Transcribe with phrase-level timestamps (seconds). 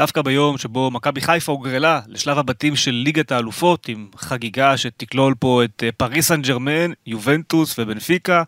[0.00, 5.64] דווקא ביום שבו מכבי חיפה הוגרלה לשלב הבתים של ליגת האלופות, עם חגיגה שתכלול פה
[5.64, 8.42] את אה, פריס סן ג'רמן, יובנטוס ובנפיקה,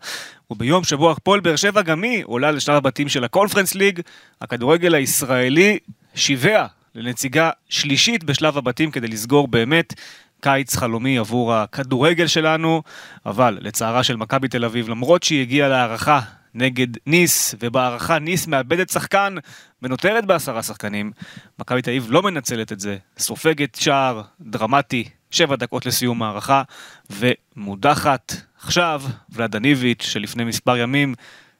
[0.51, 3.99] וביום שבו הפועל באר שבע גם היא עולה לשלב הבתים של הקונפרנס ליג,
[4.41, 5.77] הכדורגל הישראלי
[6.15, 6.65] שיווע
[6.95, 9.93] לנציגה שלישית בשלב הבתים כדי לסגור באמת
[10.41, 12.81] קיץ חלומי עבור הכדורגל שלנו,
[13.25, 16.19] אבל לצערה של מכבי תל אביב, למרות שהיא הגיעה להערכה
[16.55, 19.35] נגד ניס, ובהערכה ניס מאבדת שחקן
[19.81, 21.11] ונותרת בעשרה שחקנים,
[21.59, 26.63] מכבי תל אביב לא מנצלת את זה, סופגת שער דרמטי, שבע דקות לסיום הערכה,
[27.09, 28.33] ומודחת.
[28.63, 31.15] עכשיו ולדניביץ' שלפני מספר ימים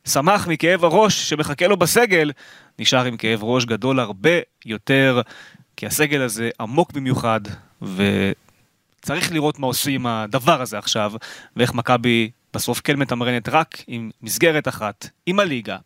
[0.08, 2.32] שמח מכאב הראש שמחכה לו בסגל,
[2.80, 4.30] נשאר עם כאב ראש גדול הרבה
[4.66, 5.22] יותר,
[5.78, 7.42] כי הסגל הזה עמוק במיוחד,
[7.82, 11.14] וצריך לראות מה עושים הדבר הזה עכשיו,
[11.56, 15.78] ואיך מכבי בסוף כן מתמרנת רק עם מסגרת אחת, עם הליגה.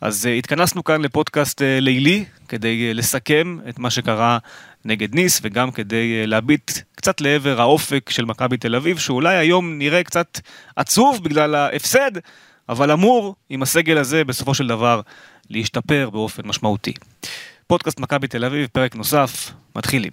[0.00, 4.38] אז uh, התכנסנו כאן לפודקאסט uh, לילי כדי uh, לסכם את מה שקרה
[4.84, 10.02] נגד ניס וגם כדי להביט קצת לעבר האופק של מכבי תל אביב שאולי היום נראה
[10.02, 10.40] קצת
[10.76, 12.10] עצוב בגלל ההפסד
[12.68, 15.00] אבל אמור עם הסגל הזה בסופו של דבר
[15.50, 16.92] להשתפר באופן משמעותי.
[17.66, 20.12] פודקאסט מכבי תל אביב, פרק נוסף, מתחילים.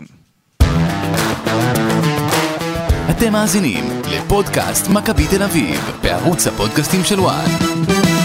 [3.09, 8.16] אתם מאזינים לפודקאסט מכבי תל אביב, בערוץ הפודקאסטים של וואן.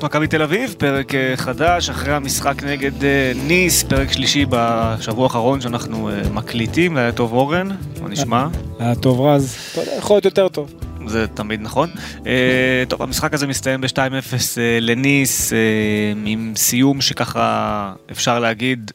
[0.00, 5.24] פודקאסט מכבי תל אביב, פרק אה, חדש אחרי המשחק נגד אה, ניס, פרק שלישי בשבוע
[5.24, 7.68] האחרון שאנחנו אה, מקליטים, היה טוב אורן,
[8.02, 8.48] מה נשמע?
[8.78, 10.74] היה טוב רז, אתה יודע, יכול להיות יותר טוב.
[11.06, 11.90] זה תמיד נכון.
[12.88, 14.34] טוב, המשחק הזה מסתיים ב-2-0
[14.80, 15.52] לניס,
[16.24, 18.90] עם סיום שככה אפשר להגיד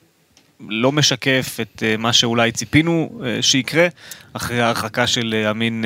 [0.69, 3.87] לא משקף את מה שאולי ציפינו שיקרה,
[4.33, 5.85] אחרי ההרחקה של אמין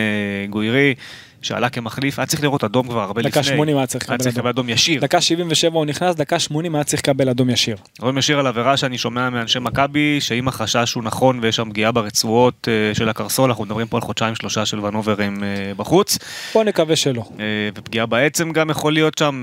[0.49, 0.95] גוירי.
[1.41, 3.41] שעלה כמחליף, היה צריך לראות אדום כבר הרבה דקה לפני.
[3.41, 4.25] דקה 80 היה צריך לקבל אדום.
[4.25, 5.01] היה צריך לקבל אדום ישיר.
[5.01, 7.77] דקה 77 הוא נכנס, דקה 80 היה צריך לקבל אדום ישיר.
[7.99, 11.91] אדום ישיר על עבירה שאני שומע מאנשי מכבי, שאם החשש הוא נכון ויש שם פגיעה
[11.91, 16.17] ברצועות אה, של הקרסול, אנחנו מדברים פה על חודשיים שלושה של ונוברים אה, בחוץ.
[16.53, 17.23] בוא נקווה שלא.
[17.39, 17.45] אה,
[17.75, 19.41] ופגיעה בעצם גם יכול להיות שם,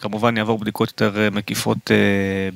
[0.00, 1.90] כמובן יעבור בדיקות יותר מקיפות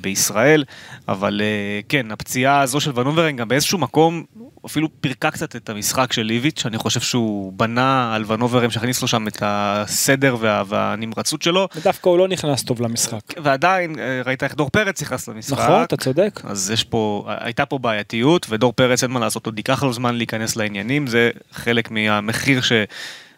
[0.01, 0.63] בישראל,
[1.07, 1.41] אבל
[1.89, 4.23] כן, הפציעה הזו של ונוברים גם באיזשהו מקום
[4.65, 9.07] אפילו פירקה קצת את המשחק של ליביץ', אני חושב שהוא בנה על ונוברים שהכניס לו
[9.07, 11.67] שם את הסדר וה, והנמרצות שלו.
[11.75, 13.21] ודווקא הוא לא נכנס טוב למשחק.
[13.43, 15.59] ועדיין, אה, ראית איך דור פרץ נכנס למשחק.
[15.59, 16.41] נכון, אתה צודק.
[16.43, 20.15] אז יש פה, הייתה פה בעייתיות, ודור פרץ אין מה לעשות, עוד ייקח לו זמן
[20.15, 22.71] להיכנס לעניינים, זה חלק מהמחיר ש...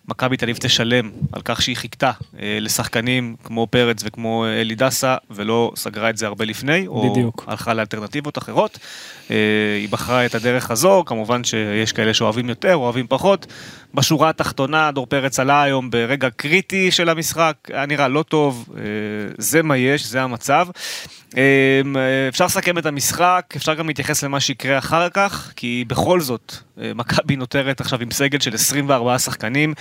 [0.07, 4.75] מכבי תל אביב תשלם על כך שהיא חיכתה אה, לשחקנים כמו פרץ וכמו אה, אלי
[4.75, 7.43] דסה ולא סגרה את זה הרבה לפני, או בדיוק.
[7.47, 8.79] הלכה לאלטרנטיבות אחרות.
[9.31, 9.35] אה,
[9.79, 13.47] היא בחרה את הדרך הזו, כמובן שיש כאלה שאוהבים יותר, אוהבים פחות.
[13.95, 18.83] בשורה התחתונה, דור פרץ עלה היום ברגע קריטי של המשחק, היה נראה לא טוב, אה,
[19.37, 20.67] זה מה יש, זה המצב.
[21.37, 21.81] אה,
[22.29, 26.91] אפשר לסכם את המשחק, אפשר גם להתייחס למה שיקרה אחר כך, כי בכל זאת, אה,
[26.95, 29.73] מכבי נותרת עכשיו עם סגל של 24 שחקנים,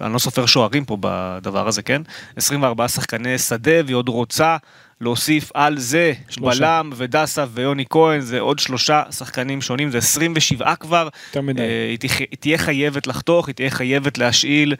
[0.00, 2.02] אני לא סופר שוערים פה בדבר הזה, כן?
[2.36, 4.56] 24 שחקני שדה, והיא עוד רוצה
[5.00, 6.58] להוסיף על זה שלושה.
[6.58, 11.08] בלם ודסה ויוני כהן, זה עוד שלושה שחקנים שונים, זה 27 כבר.
[11.28, 11.62] יותר מדי.
[11.62, 14.74] אה, היא, תהיה, היא תהיה חייבת לחתוך, היא תהיה חייבת להשאיל,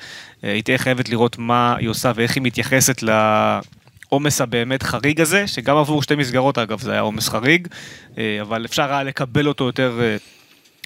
[0.44, 5.46] אה, היא תהיה חייבת לראות מה היא עושה ואיך היא מתייחסת לעומס הבאמת חריג הזה,
[5.46, 7.68] שגם עבור שתי מסגרות אגב זה היה עומס חריג,
[8.18, 10.00] אה, אבל אפשר היה לקבל אותו יותר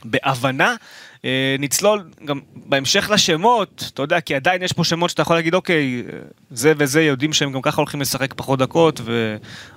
[0.05, 0.75] בהבנה.
[1.25, 5.55] אה, נצלול גם בהמשך לשמות, אתה יודע, כי עדיין יש פה שמות שאתה יכול להגיד,
[5.55, 6.03] אוקיי,
[6.51, 9.01] זה וזה יודעים שהם גם ככה הולכים לשחק פחות דקות,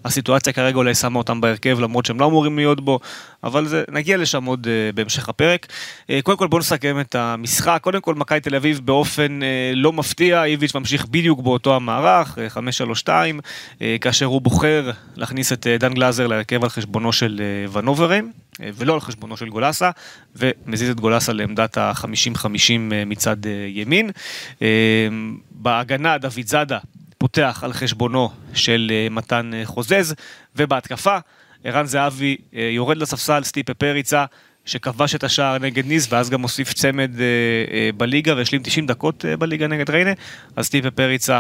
[0.04, 3.00] והסיטואציה כרגע אולי שמה אותם בהרכב למרות שהם לא אמורים להיות בו,
[3.44, 5.68] אבל זה, נגיע לשם עוד uh, בהמשך הפרק.
[5.68, 9.94] Uh, קודם כל בואו נסכם את המשחק, קודם כל מכבי תל אביב באופן uh, לא
[9.94, 12.58] מפתיע, איביץ' ממשיך בדיוק באותו המערך, uh,
[13.04, 17.78] 5-3-2, uh, כאשר הוא בוחר להכניס את uh, דן גלאזר להרכב על חשבונו של uh,
[17.78, 18.32] ונוברים.
[18.74, 19.90] ולא על חשבונו של גולסה,
[20.36, 22.48] ומזיז את גולסה לעמדת ה-50-50
[23.06, 23.38] מצד
[23.68, 24.10] ימין.
[25.52, 26.80] בהגנה דוד זאדה
[27.18, 30.16] פותח על חשבונו של מתן חוזז,
[30.56, 31.18] ובהתקפה
[31.64, 34.26] ערן זהבי אה, יורד לספסל, סטיפה פריצה,
[34.66, 37.26] שכבש את השער נגד ניס, ואז גם הוסיף צמד אה,
[37.74, 40.12] אה, בליגה והשלים 90 דקות בליגה נגד ריינה,
[40.56, 41.40] אז סטיפה פריצה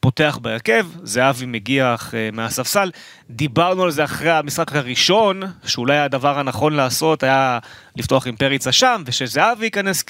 [0.00, 2.90] פותח בהרכב, זהבי מגיח מהספסל.
[3.30, 7.58] דיברנו על זה אחרי המשחק הראשון, שאולי הדבר הנכון לעשות היה
[7.96, 10.02] לפתוח עם פריצה שם, ושזהבי ייכנס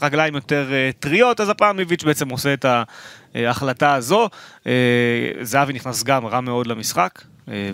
[0.00, 0.70] כרגליים יותר
[1.00, 2.66] טריות, אז הפעם איביץ' בעצם עושה את
[3.34, 4.28] ההחלטה הזו.
[5.42, 7.22] זהבי נכנס גם רע מאוד למשחק,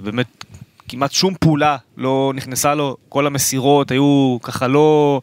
[0.02, 0.44] באמת
[0.88, 5.20] כמעט שום פעולה לא נכנסה לו, כל המסירות היו ככה לא,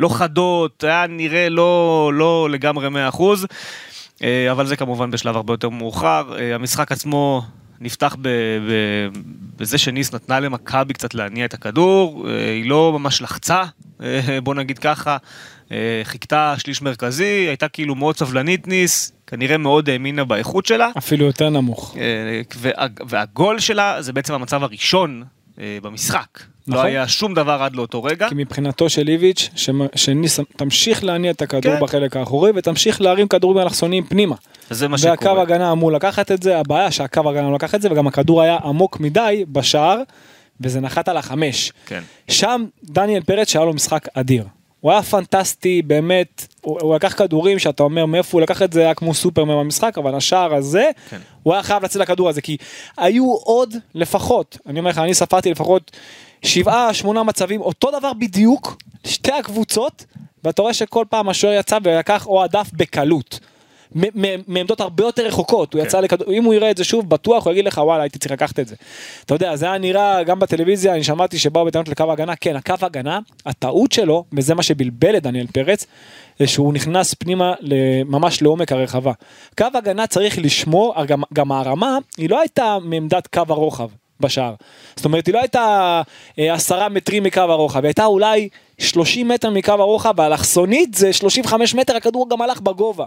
[0.00, 3.34] לא חדות, היה נראה לא, לא לגמרי 100%, אה,
[4.50, 6.36] אבל זה כמובן בשלב הרבה יותר מאוחר.
[6.38, 7.42] אה, המשחק עצמו
[7.80, 8.72] נפתח ב, ב,
[9.56, 13.62] בזה שניס נתנה למכבי קצת להניע את הכדור, אה, היא לא ממש לחצה,
[14.02, 15.16] אה, בוא נגיד ככה,
[15.72, 20.88] אה, חיכתה שליש מרכזי, הייתה כאילו מאוד סבלנית ניס, כנראה מאוד האמינה באיכות שלה.
[20.98, 21.96] אפילו יותר נמוך.
[21.98, 22.02] אה,
[22.56, 22.72] וה-
[23.08, 25.22] והגול שלה זה בעצם המצב הראשון
[25.60, 25.78] אה,
[26.66, 26.74] במשחק.
[26.74, 26.86] לא נכון.
[26.86, 28.28] היה שום דבר עד לאותו רגע.
[28.28, 29.50] כי מבחינתו של איביץ',
[29.94, 31.80] שניס תמשיך להניע את הכדור כן.
[31.80, 34.36] בחלק האחורי ותמשיך להרים כדורים אלכסוניים פנימה.
[34.70, 35.42] וזה מה והקו שקורה.
[35.42, 38.58] הגנה אמור לקחת את זה, הבעיה שהקו הגנה לא לקח את זה וגם הכדור היה
[38.64, 40.02] עמוק מדי בשער
[40.60, 41.72] וזה נחת על החמש.
[41.86, 42.02] כן.
[42.28, 44.44] שם דניאל פרץ שהיה לו משחק אדיר.
[44.80, 48.80] הוא היה פנטסטי באמת, הוא, הוא לקח כדורים שאתה אומר מאיפה הוא לקח את זה
[48.80, 51.18] היה כמו סופרמן במשחק אבל השער הזה כן.
[51.42, 52.56] הוא היה חייב לצאת לכדור הזה כי
[52.96, 55.90] היו עוד לפחות אני אומר לך אני ספרתי לפחות
[56.42, 60.04] שבעה שמונה מצבים אותו דבר בדיוק שתי הקבוצות
[60.44, 63.40] ואתה רואה שכל פעם השוער יצא ולקח או הדף בקלות.
[64.46, 65.86] מעמדות הרבה יותר רחוקות, הוא כן.
[65.86, 68.32] יצא לכדור, אם הוא יראה את זה שוב, בטוח הוא יגיד לך וואלה הייתי צריך
[68.32, 68.74] לקחת את זה.
[69.24, 72.74] אתה יודע, זה היה נראה גם בטלוויזיה, אני שמעתי שבאו בטענות לקו ההגנה, כן, הקו
[72.82, 75.86] ההגנה, הטעות שלו, וזה מה שבלבל את דניאל פרץ,
[76.38, 77.54] זה שהוא נכנס פנימה
[78.06, 79.12] ממש לעומק הרחבה.
[79.58, 83.88] קו הגנה צריך לשמור, גם, גם הרמה, היא לא הייתה מעמדת קו הרוחב.
[84.20, 84.54] בשער.
[84.96, 86.02] זאת אומרת, היא לא הייתה
[86.38, 88.48] אה, עשרה מטרים מקו הרוחב, היא הייתה אולי
[88.78, 93.04] 30 מטר מקו הרוחב, והאלכסונית זה 35 מטר, הכדור גם הלך בגובה.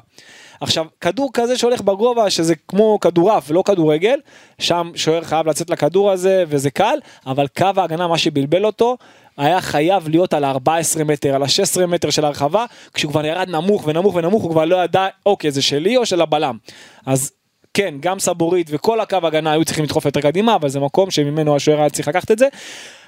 [0.61, 4.19] עכשיו, כדור כזה שהולך בגובה, שזה כמו כדורעף ולא כדורגל,
[4.59, 8.97] שם שוער חייב לצאת לכדור הזה וזה קל, אבל קו ההגנה, מה שבלבל אותו,
[9.37, 13.87] היה חייב להיות על ה-14 מטר, על ה-16 מטר של הרחבה, כשהוא כבר ירד נמוך
[13.87, 16.57] ונמוך ונמוך, הוא כבר לא ידע, אוקיי, זה שלי או של הבלם.
[17.05, 17.31] אז
[17.73, 21.55] כן, גם סבורית וכל הקו הגנה היו צריכים לדחוף יותר קדימה, אבל זה מקום שממנו
[21.55, 22.47] השוער היה צריך לקחת את זה.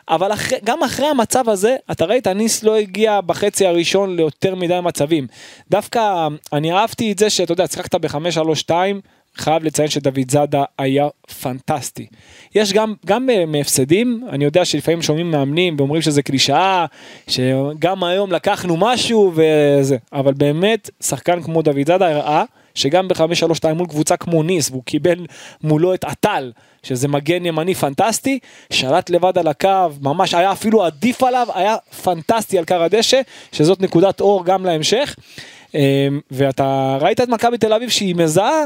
[0.10, 4.80] אבל אחרי, גם אחרי המצב הזה, אתה ראית, ניס לא הגיע בחצי הראשון ליותר מדי
[4.84, 5.28] מצבים.
[5.70, 8.72] דווקא אני אהבתי את זה שאתה יודע, שיחקת ב-5-3-2,
[9.36, 11.08] חייב לציין שדוד זאדה היה
[11.42, 12.06] פנטסטי.
[12.56, 16.86] יש גם, גם אה, מהפסדים, אני יודע שלפעמים שומעים מאמנים ואומרים שזה קלישאה,
[17.28, 22.44] שגם היום לקחנו משהו וזה, אבל באמת, שחקן כמו דוד זאדה הראה
[22.76, 25.26] שגם ב-5-3-2 מול קבוצה כמו ניס, והוא קיבל
[25.64, 26.52] מולו את עטל,
[26.84, 28.40] שזה מגן ימני פנטסטי,
[28.74, 33.22] שלט לבד על הקו, ממש היה אפילו עדיף עליו, היה פנטסטי על קר הדשא,
[33.52, 35.16] שזאת נקודת אור גם להמשך.
[35.74, 35.80] אמ,
[36.32, 38.66] ואתה ראית את מכבי תל אביב שהיא מזהה,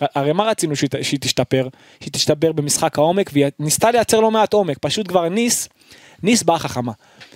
[0.00, 1.68] הרי מה רצינו שהיא, שהיא תשתפר?
[2.00, 5.68] שהיא תשתפר במשחק העומק, והיא ניסתה לייצר לא מעט עומק, פשוט כבר ניס,
[6.22, 6.92] ניס באה חכמה.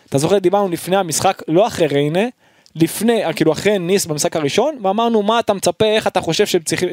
[0.09, 2.25] אתה זוכר, דיברנו לפני המשחק, לא אחרי ריינה,
[2.75, 6.45] לפני, כאילו אחרי ניס במשחק הראשון, ואמרנו מה אתה מצפה, איך אתה חושב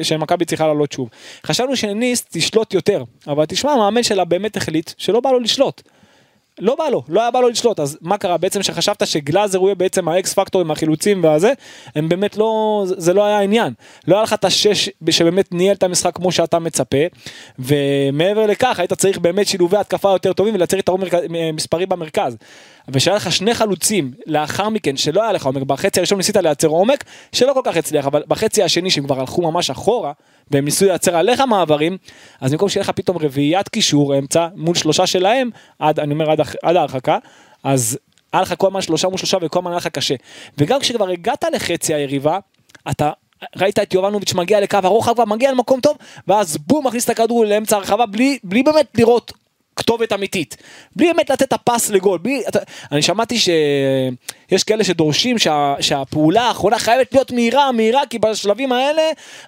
[0.02, 1.08] שמכבי צריכה לעלות שוב.
[1.46, 5.82] חשבנו שניס תשלוט יותר, אבל תשמע, המאמן שלה באמת החליט שלא בא לו לשלוט.
[6.58, 9.68] לא בא לו, לא היה בא לו לשלוט, אז מה קרה בעצם שחשבת שגלאזר הוא
[9.68, 11.52] יהיה בעצם האקס פקטור עם החילוצים והזה,
[11.94, 13.72] הם באמת לא, זה- לא היה העניין.
[14.06, 16.98] לא היה לך את השש שבאמת ניהל את המשחק כמו שאתה מצפה,
[17.58, 21.00] ומעבר לכך היית צריך באמת שילובי התקפה יותר טובים ולייצר יתרון
[21.52, 22.36] מספרי במרכז.
[22.88, 27.04] ושהיה לך שני חלוצים לאחר מכן שלא היה לך עומק, בחצי הראשון ניסית לייצר עומק,
[27.32, 30.12] שלא כל כך הצליח, אבל בחצי השני שהם כבר הלכו ממש אחורה,
[30.50, 31.96] והם ניסו לייצר עליך מעברים,
[32.40, 36.40] אז במקום שיהיה לך פתאום רביעיית קישור אמצע מול שלושה שלהם, עד, אני אומר עד,
[36.62, 37.18] עד ההרחקה,
[37.64, 37.98] אז
[38.32, 40.14] היה לך כל הזמן שלושה מול שלושה וכל הזמן היה לך קשה.
[40.58, 42.38] וגם כשכבר הגעת לחצי היריבה,
[42.90, 43.10] אתה
[43.56, 45.96] ראית את יובנוביץ' מגיע לקו הרוחב, כבר מגיע למקום טוב,
[46.28, 49.32] ואז בום מכניס את הכדור לאמצע הרחבה בלי, בלי באמת לראות
[49.78, 50.56] כתובת אמיתית.
[50.96, 52.18] בלי באמת לתת את הפס לגול.
[52.18, 52.58] בלי, אתה,
[52.92, 59.02] אני שמעתי שיש כאלה שדורשים שה, שהפעולה האחרונה חייבת להיות מהירה, מהירה, כי בשלבים האלה,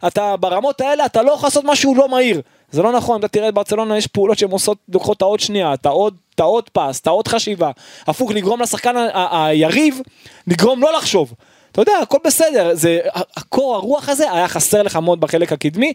[0.07, 2.41] אתה ברמות האלה, אתה לא יכול לעשות משהו לא מהיר.
[2.71, 5.87] זה לא נכון, אתה תראה ברצלונה יש פעולות שהן עושות, לוקחות את העוד שנייה, את
[5.87, 7.71] העוד, את העוד פס, את העוד חשיבה.
[8.07, 10.01] הפוך, לגרום לשחקן היריב,
[10.47, 11.35] לגרום לא לחשוב.
[11.73, 12.99] אתה יודע, הכל בסדר, זה,
[13.37, 15.93] הקור הרוח הזה היה חסר לך מאוד בחלק הקדמי,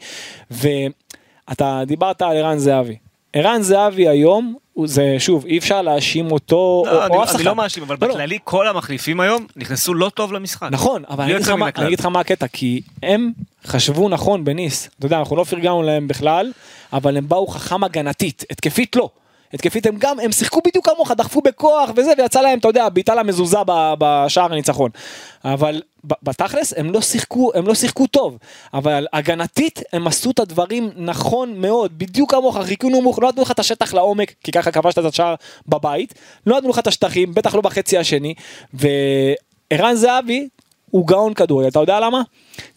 [0.51, 2.95] ואתה דיברת על ערן זהבי.
[3.33, 7.33] ערן זהבי היום, זה שוב, אי אפשר להאשים אותו, לא, או, אני, או אף אני
[7.33, 7.45] שחקן.
[7.45, 8.13] לא מאשים, אבל לא, לא.
[8.13, 10.67] בכללי כל המחליפים היום נכנסו לא טוב למשחק.
[10.71, 11.83] נכון, אבל אני אגיד, לך מה, מן הכלל.
[11.83, 13.31] אני אגיד לך מה הקטע, כי הם
[13.67, 16.51] חשבו נכון בניס, אתה יודע, אנחנו לא פרגנו להם בכלל,
[16.93, 19.09] אבל הם באו חכם הגנתית, התקפית לא.
[19.53, 23.15] התקפית הם גם, הם שיחקו בדיוק כמוך, דחפו בכוח וזה, ויצא להם, אתה יודע, בעיטה
[23.15, 23.57] למזוזה
[23.99, 24.91] בשער הניצחון.
[25.45, 28.37] אבל בתכלס הם לא שיחקו, הם לא שיחקו טוב,
[28.73, 33.51] אבל הגנתית הם עשו את הדברים נכון מאוד, בדיוק כמוך, חיכו נמוך, לא נתנו לך
[33.51, 35.35] את השטח לעומק, כי ככה כבשת את השער
[35.67, 36.13] בבית,
[36.45, 38.33] לא נתנו לך את השטחים, בטח לא בחצי השני,
[38.73, 40.47] וערן זהבי
[40.91, 42.21] הוא גאון כדורגל, אתה יודע למה?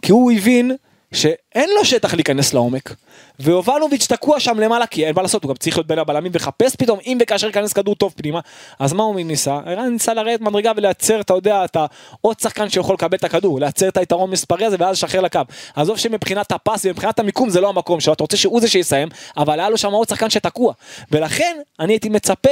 [0.03, 0.77] כי הוא הבין
[1.13, 2.95] שאין לו שטח להיכנס לעומק.
[3.41, 6.77] ויובנוביץ' תקוע שם למעלה כי אין מה לעשות הוא גם צריך להיות בין הבלמים ולחפש
[6.77, 8.41] פתאום אם וכאשר ייכנס כדור טוב פנימה
[8.79, 9.61] אז מה הוא ניסה?
[9.67, 11.87] ערן ניסה לרדת מדרגה ולייצר אתה יודע אתה
[12.21, 15.41] עוד שחקן שיכול לקבל את הכדור לייצר את היתרון מספרי הזה ואז לשחרר לקו
[15.77, 19.61] עזוב שמבחינת הפס ומבחינת המיקום זה לא המקום שלו אתה רוצה שהוא זה שיסיים אבל
[19.61, 20.73] היה לו שם עוד שחקן שתקוע
[21.13, 22.51] ולכן אני הייתי מצפה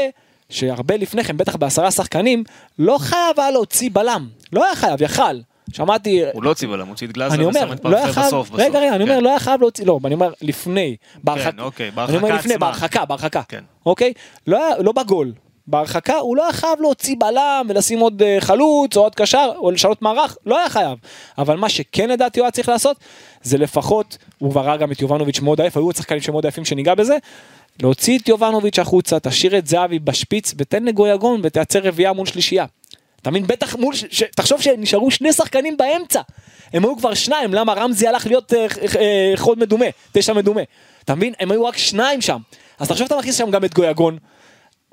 [0.50, 2.44] שהרבה לפני כן בטח בעשרה שחקנים
[2.78, 5.36] לא חייב היה להוציא בלם לא היה חייב יכל
[5.72, 8.50] שמעתי הוא לא הוציא בלם, הוא הוציא את גלאזר ושם את לא פרפה בסוף.
[8.52, 8.78] רגע.
[8.78, 9.10] רגע, אני כן.
[9.10, 12.54] אומר, לא היה חייב להוציא, לא, אני אומר לפני, בהרחקה, אוקיי, אני אומר בהרחקה לפני,
[12.54, 12.66] עצמה.
[12.66, 13.64] בהרחקה, בהרחקה, כן.
[13.86, 14.12] אוקיי?
[14.46, 15.32] לא לא בגול,
[15.66, 19.70] בהרחקה הוא לא היה חייב להוציא בלם ולשים עוד אה, חלוץ או עוד קשר או
[19.70, 20.98] לשנות מערך, לא היה חייב.
[21.38, 22.96] אבל מה שכן לדעתי הוא היה צריך לעשות,
[23.42, 26.94] זה לפחות, הוא כבר ראה גם את יובנוביץ' מאוד עייף, היו שחקנים שמאוד עייפים שניגע
[26.94, 27.16] בזה,
[27.82, 32.64] להוציא את יובנוביץ' החוצה, תשאיר את זהבי בשפיץ ותן לגויגון ותייצר רביעייה מול שלישייה.
[33.26, 33.46] אתה מבין?
[33.46, 34.04] בטח מול, ש...
[34.10, 34.22] ש...
[34.36, 36.20] תחשוב שנשארו שני שחקנים באמצע.
[36.72, 38.66] הם היו כבר שניים, למה רמזי הלך להיות אה,
[39.00, 40.60] אה, חוד מדומה, תשע מדומה.
[41.04, 41.32] אתה מבין?
[41.40, 42.38] הם היו רק שניים שם.
[42.78, 44.18] אז תחשוב אתה מכניס שם גם את גויגון.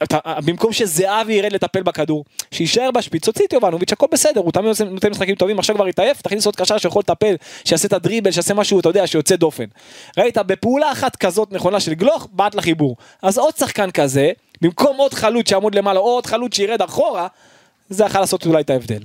[0.03, 4.51] אתה, אה, במקום שזהבי ירד לטפל בכדור, שיישאר בשפיץ, הוציא את יובנוביץ', הכל בסדר, הוא
[4.51, 7.35] תמיד נותן משחקים טובים, עכשיו כבר התעייף, תכניס עוד קשר שיכול לטפל,
[7.65, 9.65] שיעשה את הדריבל, שיעשה משהו, אתה יודע, שיוצא דופן.
[10.17, 12.95] ראית, בפעולה אחת כזאת נכונה של גלוך, בעט לחיבור.
[13.21, 17.27] אז עוד שחקן כזה, במקום עוד חלוץ שיעמוד למעלה, או עוד חלוץ שירד אחורה,
[17.93, 19.03] זה יכול לעשות אולי את ההבדל.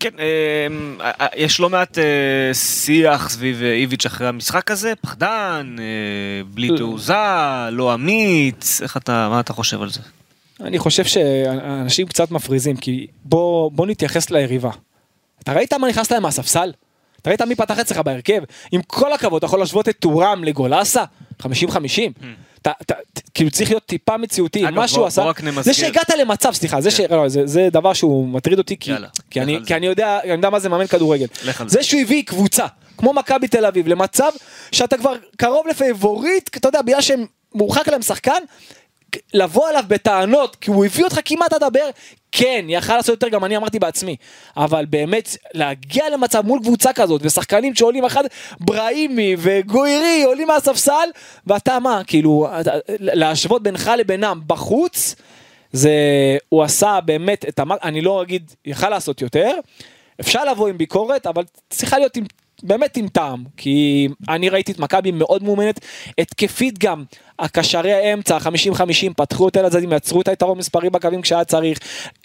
[0.00, 0.98] כן, אמ,
[1.36, 5.84] יש לא מעט אה, שיח סביב אה, איביץ' אחרי המשחק הזה, פחדן, אה,
[6.54, 7.14] בלי תעוזה,
[7.70, 10.00] לא אמיץ, איך אתה, מה אתה חושב על זה?
[10.60, 14.70] אני חושב שאנשים קצת מפריזים, כי בוא, בוא נתייחס ליריבה.
[15.42, 16.72] אתה ראית מה נכנס להם מהספסל?
[17.22, 18.42] אתה ראית מי פתח אצלך בהרכב?
[18.72, 21.04] עם כל הכבוד, אתה יכול להשוות את טורם לגולסה?
[21.42, 21.44] 50-50?
[22.62, 22.94] אתה, אתה,
[23.36, 25.30] כאילו צריך להיות טיפה מציאותי, מה שהוא עשה.
[25.60, 27.00] זה שהגעת למצב, סליחה, זה, ש...
[27.00, 29.58] לא, זה, זה דבר שהוא מטריד אותי, כי, יאללה, כי, אני.
[29.66, 31.26] כי אני, יודע, אני יודע מה זה מאמן כדורגל.
[31.66, 31.82] זה.
[31.82, 32.66] שהוא הביא קבוצה,
[32.96, 34.30] כמו מכבי תל אביב, למצב
[34.72, 38.42] שאתה כבר קרוב לפייבוריט, אתה יודע, בגלל שמורחק להם שחקן,
[39.34, 41.90] לבוא אליו בטענות, כי הוא הביא אותך כמעט עד הבאר,
[42.32, 44.16] כן, יכל לעשות יותר, גם אני אמרתי בעצמי,
[44.56, 48.24] אבל באמת, להגיע למצב מול קבוצה כזאת, ושחקנים שעולים אחד,
[48.60, 51.08] בראימי וגוירי עולים מהספסל,
[51.46, 52.48] ואתה מה, כאילו,
[52.98, 55.14] להשוות בינך לבינם בחוץ,
[55.72, 55.90] זה,
[56.48, 57.72] הוא עשה באמת את המ...
[57.72, 59.50] אני לא אגיד, יכל לעשות יותר,
[60.20, 62.24] אפשר לבוא עם ביקורת, אבל צריכה להיות עם,
[62.62, 65.80] באמת עם טעם, כי אני ראיתי את מכבי מאוד מאומנת,
[66.18, 67.04] התקפית גם,
[67.38, 68.80] הקשרי האמצע, ה-50-50,
[69.16, 71.78] פתחו יותר לצדדים, יצרו את היתרון מספרי בקווים כשהיה צריך,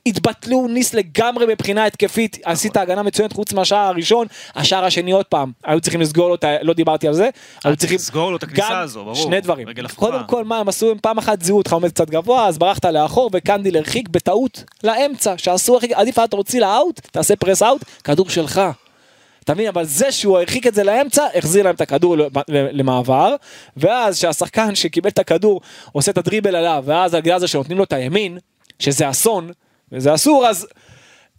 [0.05, 5.51] התבטלו ניס לגמרי מבחינה התקפית, עשית הגנה מצוינת חוץ מהשער הראשון, השער השני עוד פעם,
[5.63, 7.29] היו צריכים לסגור לו, את ה- לא דיברתי על זה,
[7.63, 9.15] היו צריכים, לסגור לו את הכניסה הזו, ברור.
[9.15, 9.67] שני דברים.
[9.95, 12.85] קודם כל מה הם עשו, הם פעם אחת זיהו אותך עומד קצת גבוה, אז ברחת
[12.85, 17.83] לאחור וקנדיל הרחיק בטעות לאמצע, שעשו הרחיק, עדיף היה אתה רוצה לאאוט, תעשה פרס אאוט,
[18.03, 18.61] כדור שלך.
[19.43, 22.15] אתה מבין, אבל זה שהוא הרחיק את זה לאמצע, החזיר להם את הכדור
[22.47, 23.35] למעבר,
[23.77, 27.93] ואז שהשחקן שקיבל את הכדור עושה את הדריבל עליו, ואז הגלל הזה שנותנים לו את
[27.93, 28.37] הימין,
[28.79, 29.51] שזה אסון,
[29.91, 30.67] וזה אסור, אז...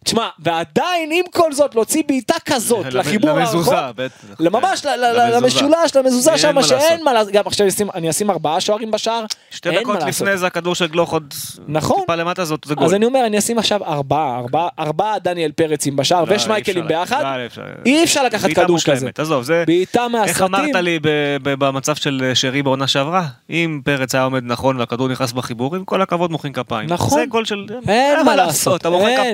[0.05, 4.41] תשמע, ועדיין עם כל זאת להוציא בעיטה כזאת לחיבור למזוזה, הרחוק, בטח.
[4.41, 4.87] ממש.
[5.33, 7.05] למשולש, למזוזה אין שם שאין.
[7.05, 10.03] מה לעשות, גם עכשיו אני אשים ארבעה שוערים בשער, שתי אין דקות.
[10.03, 11.35] לפני זה הכדור של גלוך עוד
[11.69, 12.01] נכון.
[12.01, 12.85] טיפה למטה זאת זה גול.
[12.85, 14.41] אז אני אומר, אני אשים עכשיו ארבעה,
[14.79, 18.23] ארבעה, דניאל פרצים בשער לא, ושמייקלים ביחד, לא, אי אפשר.
[18.23, 19.11] לקחת כדור כזה.
[19.19, 19.65] עזוב, זה...
[19.67, 20.99] בעיטה איך מהסרטים, אמרת לי
[21.43, 23.27] במצב של שרי בעונה שעברה?
[23.51, 26.89] אם פרץ היה עומד נכון והכדור נכנס בחיבור, עם כל הכבוד מוחאים כפיים.
[26.93, 27.21] נכון.
[27.21, 27.67] זה גול של...
[27.89, 29.33] אין מה לעשות, אתה מוחא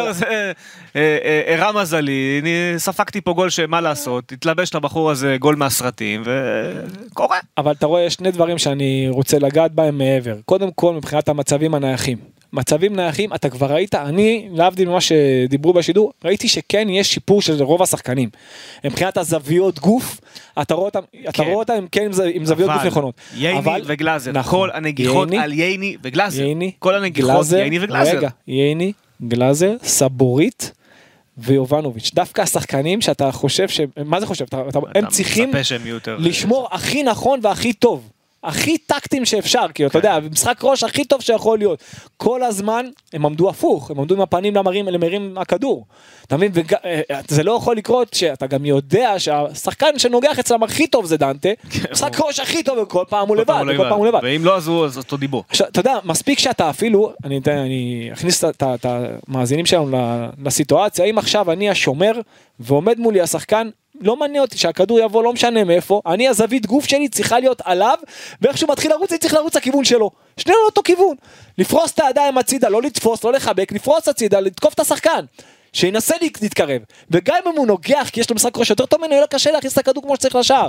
[0.00, 0.12] אומר.
[0.12, 0.52] זה אה,
[0.96, 2.40] אה, אירע מזלי,
[2.76, 7.38] ספגתי פה גול שמה לעשות, התלבש לבחור הזה גול מהסרטים, וקורה.
[7.58, 10.36] אבל אתה רואה, יש שני דברים שאני רוצה לגעת בהם מעבר.
[10.44, 12.18] קודם כל, מבחינת המצבים הנייחים.
[12.52, 17.62] מצבים נייחים, אתה כבר ראית, אני, להבדיל ממה שדיברו בשידור, ראיתי שכן יש שיפור של
[17.62, 18.28] רוב השחקנים.
[18.84, 20.20] מבחינת הזוויות גוף,
[20.62, 21.42] אתה רואה אותם, אתה כן.
[21.42, 23.14] רואה אותם כן עם עם זוויות גוף נכונות.
[23.36, 24.68] ייני אבל- וגלאזר, נכון.
[24.70, 26.42] כל הנגיחות ייני- על ייני וגלאזר.
[26.42, 28.16] ייני, כל הנגיחות גלאזר, ייני וגלאזר.
[28.18, 30.72] רגע, ייני, גלאזר, סבורית
[31.38, 32.10] ויובנוביץ'.
[32.14, 33.80] דווקא השחקנים שאתה חושב ש...
[34.04, 34.44] מה זה חושב?
[34.44, 38.08] אתה, אתה, הם צריכים שהם יותר- לשמור הכי נכון והכי טוב.
[38.44, 41.82] הכי טקטיים שאפשר, כאילו, אתה יודע, משחק ראש הכי טוב שיכול להיות.
[42.16, 45.86] כל הזמן הם עמדו הפוך, הם עמדו עם הפנים למרים, למרים הכדור.
[46.26, 46.50] אתה מבין?
[46.54, 51.16] וג- אה, זה לא יכול לקרות שאתה גם יודע שהשחקן שנוגח אצלם הכי טוב זה
[51.16, 51.48] דנטה,
[51.92, 54.20] משחק ראש הכי טוב וכל פעם הוא לבד, וכל פעם הוא לבד.
[54.22, 55.42] ואם לא אז הוא אז אותו דיבו.
[55.48, 57.40] עכשיו, אתה יודע, מספיק שאתה אפילו, אני,
[58.12, 58.62] אכניס את-
[59.28, 59.90] המאזינים שלנו
[60.44, 62.12] לסיטואציה, אם עכשיו אני השומר
[62.60, 63.68] ועומד מולי השחקן,
[64.00, 67.96] לא מעניין אותי שהכדור יבוא לא משנה מאיפה, אני הזווית גוף שלי צריכה להיות עליו,
[68.42, 70.10] ואיך שהוא מתחיל לרוץ אני צריך לרוץ לכיוון שלו.
[70.36, 71.16] שנינו לאותו כיוון.
[71.58, 75.24] לפרוס את הידיים הצידה, לא לתפוס, לא לחבק, לפרוס הצידה, לתקוף את השחקן.
[75.72, 79.12] שינסה להת- להתקרב, וגם אם הוא נוגח כי יש לו משחק ראש יותר טוב ממנו,
[79.12, 80.68] יהיה לו קשה להכניס את הכדור כמו שצריך לשער,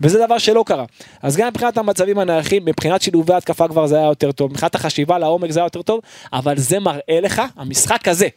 [0.00, 0.84] וזה דבר שלא קרה.
[1.22, 5.18] אז גם מבחינת המצבים הנייחים, מבחינת שילובי התקפה כבר זה היה יותר טוב, מבחינת החשיבה
[5.18, 6.00] לעומק זה היה יותר טוב,
[6.32, 8.28] אבל זה מראה לך, המשחק הזה,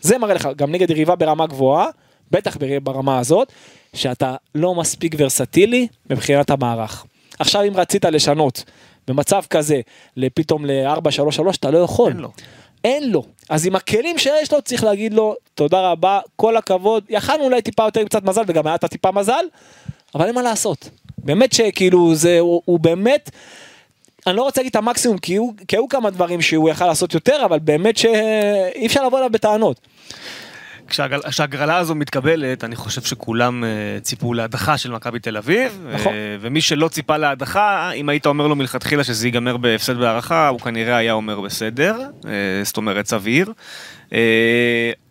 [0.00, 1.86] זה מראה לך, גם נגד יריבה ברמה גבוהה,
[2.30, 3.52] בטח בר- ברמה הזאת,
[3.94, 7.04] שאתה לא מספיק ורסטילי מבחינת המערך.
[7.38, 8.64] עכשיו אם רצית לשנות
[9.08, 9.80] במצב כזה
[10.16, 12.12] לפתאום ל-4-3-3 אתה לא יכול.
[12.12, 12.30] אין לו.
[12.84, 13.24] אין לו.
[13.48, 17.84] אז עם הכלים שיש לו צריך להגיד לו תודה רבה, כל הכבוד, יכלנו אולי טיפה
[17.84, 19.44] יותר עם קצת מזל וגם היה את הטיפה מזל,
[20.14, 20.90] אבל אין מה לעשות.
[21.18, 23.30] באמת שכאילו זה, הוא, הוא באמת,
[24.26, 27.14] אני לא רוצה להגיד את המקסימום כי הוא, כי היו כמה דברים שהוא יכל לעשות
[27.14, 29.80] יותר, אבל באמת שאי אפשר לבוא אליו בטענות.
[30.88, 33.68] כשההגרלה הזו מתקבלת, אני חושב שכולם אה,
[34.02, 35.86] ציפו להדחה של מכבי תל אביב.
[35.94, 36.12] נכון.
[36.12, 40.60] אה, ומי שלא ציפה להדחה, אם היית אומר לו מלכתחילה שזה ייגמר בהפסד בהערכה, הוא
[40.60, 42.30] כנראה היה אומר בסדר, אה,
[42.62, 43.52] זאת אומרת סביר.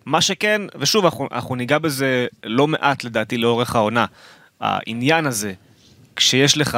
[0.06, 4.06] מה שכן, ושוב, אנחנו, אנחנו ניגע בזה לא מעט לדעתי לאורך העונה,
[4.62, 5.54] העניין הזה,
[6.16, 6.78] כשיש לך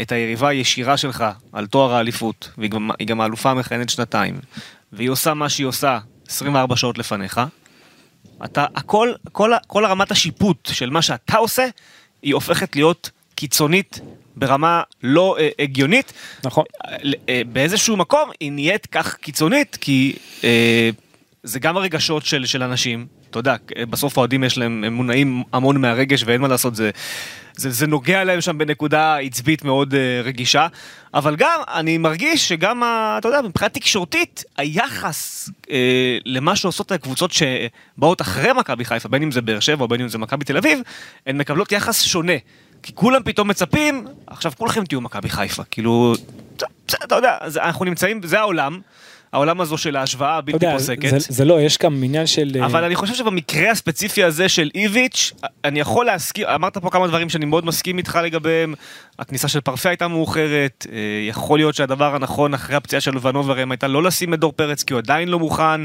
[0.00, 4.34] את היריבה הישירה שלך על תואר האליפות, והיא גם, היא גם האלופה המכהנת שנתיים,
[4.92, 5.98] והיא עושה מה שהיא עושה
[6.28, 7.40] 24 שעות לפניך,
[8.44, 11.66] אתה, הכל, כל, כל הרמת השיפוט של מה שאתה עושה,
[12.22, 14.00] היא הופכת להיות קיצונית
[14.36, 16.12] ברמה לא אה, הגיונית.
[16.44, 16.64] נכון.
[16.84, 16.96] אה,
[17.28, 20.90] אה, באיזשהו מקום היא נהיית כך קיצונית, כי אה,
[21.42, 23.06] זה גם הרגשות של, של אנשים.
[23.30, 26.90] אתה יודע, אה, בסוף האוהדים יש להם, הם מונעים המון מהרגש ואין מה לעשות, זה,
[27.56, 30.66] זה, זה נוגע להם שם בנקודה עצבית מאוד אה, רגישה,
[31.14, 32.82] אבל גם אני מרגיש שגם,
[33.18, 39.30] אתה יודע, מבחינה תקשורתית, היחס אה, למה שעושות הקבוצות שבאות אחרי מכבי חיפה, בין אם
[39.30, 40.80] זה באר שבע או בין אם זה מכבי תל אביב,
[41.26, 42.32] הן מקבלות יחס שונה.
[42.82, 46.14] כי כולם פתאום מצפים, עכשיו כולכם תהיו מכבי חיפה, כאילו,
[47.04, 48.80] אתה יודע, אנחנו נמצאים, זה העולם,
[49.32, 51.08] העולם הזו של ההשוואה הבלתי פוסקת.
[51.10, 52.50] זה, זה לא, יש גם עניין של...
[52.60, 55.32] אה, אבל אני חושב שבמקרה הספציפי הזה של איביץ',
[55.64, 58.74] אני יכול להסכים, אמרת פה כמה דברים שאני מאוד מסכים איתך לגביהם,
[59.18, 60.98] הכניסה של פרפה הייתה מאוחרת, אה,
[61.28, 64.92] יכול להיות שהדבר הנכון אחרי הפציעה של לבנוברם הייתה לא לשים את דור פרץ כי
[64.92, 65.80] הוא עדיין לא מוכן.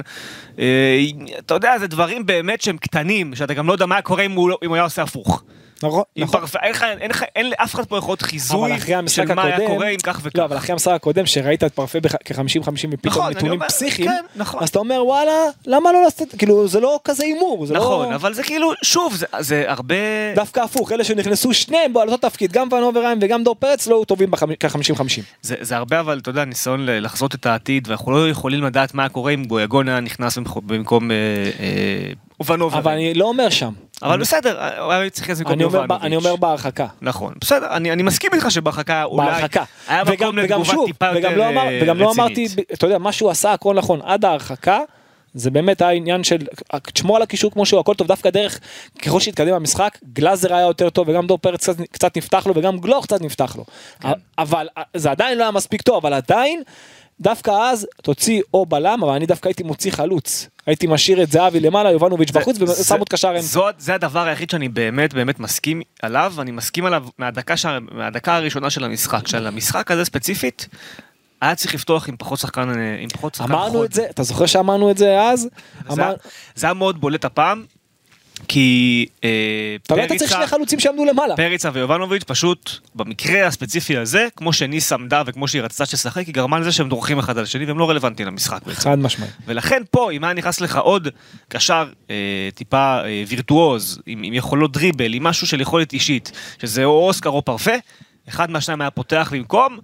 [0.59, 0.99] אה,
[1.39, 4.31] אתה יודע, זה דברים באמת שהם קטנים, שאתה גם לא יודע מה היה קורה אם
[4.31, 5.43] הוא, לא- אם הוא היה עושה הפוך.
[5.83, 6.41] נכון, נכון.
[6.61, 8.71] אין אין אין לאף אחד פה יכול להיות חיזוי
[9.07, 10.39] של מה היה קורה אם כך וכך.
[10.39, 14.63] לא, אבל אחרי המשחק הקודם שראית את פרפה כ-50-50 ופתאום נכון, נתונים פסיכיים, כן, נכון.
[14.63, 15.31] אז אתה אומר וואלה,
[15.65, 18.15] למה לא לעשות, כאילו זה לא כזה הימור, זה נכון, לא...
[18.15, 19.95] אבל זה כאילו, שוב, זה, הרבה...
[20.35, 23.95] דווקא הפוך, אלה שנכנסו שניהם בו על אותו תפקיד, גם ונוברהיים וגם דור פרץ לא
[23.95, 25.21] היו טובים כ-50-50.
[25.41, 29.33] זה, הרבה אבל אתה יודע ניסיון לחזות את העתיד ואנחנו לא יכולים לדעת מה קורה
[29.33, 31.15] אם גויגון היה נכנס במקום אה,
[31.59, 32.77] אה, אובנובר.
[32.77, 33.73] אבל אני לא אומר שם.
[34.03, 36.01] אבל בסדר, הוא היה צריך אומר ב- יובנוביץ'.
[36.03, 36.87] אני אומר בהרחקה.
[37.01, 39.63] נכון, בסדר, אני, מסכים איתך שבהרחקה אולי בהרחקה.
[39.87, 42.71] היה מקום לתגובה טיפה יותר לא, אה, וגם לא אמרתי, רצינית.
[42.73, 44.79] אתה יודע, מה שהוא עשה הכל נכון, עד ההרחקה,
[45.33, 46.37] זה באמת היה עניין של,
[46.93, 48.59] תשמור על הקישור כמו שהוא, הכל טוב, דווקא דרך,
[49.01, 52.77] ככל שהתקדם המשחק, גלאזר היה יותר טוב, וגם דור פרץ קצת, קצת נפתח לו, וגם
[52.77, 53.65] גלוך קצת נפתח לו.
[53.99, 54.09] כן.
[54.37, 56.61] אבל זה עדיין לא היה מספיק טוב, אבל עדיין,
[57.21, 60.47] דווקא אז תוציא או בלם, אבל אני דווקא הייתי מוציא חלוץ.
[60.65, 63.43] הייתי משאיר את זהבי למעלה, יובנוביץ' בחוץ, ושם עוד קשר אמצע.
[63.79, 67.65] זה הדבר היחיד שאני באמת באמת מסכים עליו, ואני מסכים עליו מהדקה, ש...
[67.91, 69.27] מהדקה הראשונה של המשחק.
[69.27, 70.67] של המשחק הזה ספציפית,
[71.41, 73.83] היה צריך לפתוח עם פחות שחקן, אה, עם פחות שחקן אמרנו חוד.
[73.85, 75.39] את זה, אתה זוכר שאמרנו את זה אז?
[75.41, 75.49] זה,
[75.93, 76.13] אמר- היה-
[76.55, 77.65] זה היה מאוד בולט הפעם,
[78.47, 79.29] כי אה,
[79.83, 81.35] אתה לא היית צריך שני חלוצים שעמדו למעלה.
[81.35, 86.59] פריצה ויובנוביץ' פשוט במקרה הספציפי הזה, כמו שניס עמדה וכמו שהיא רצתה שתשחק, היא גרמה
[86.59, 88.59] לזה שהם דורכים אחד על השני והם לא רלוונטיים למשחק.
[88.71, 89.29] חד משמעי.
[89.45, 91.07] ולכן פה, אם היה נכנס לך עוד
[91.49, 96.83] קשר אה, טיפה אה, וירטואוז, עם, עם יכולות דריבל, עם משהו של יכולת אישית, שזה
[96.83, 97.75] או אוסקר או פרפה,
[98.29, 99.79] אחד מהשניים היה פותח במקום,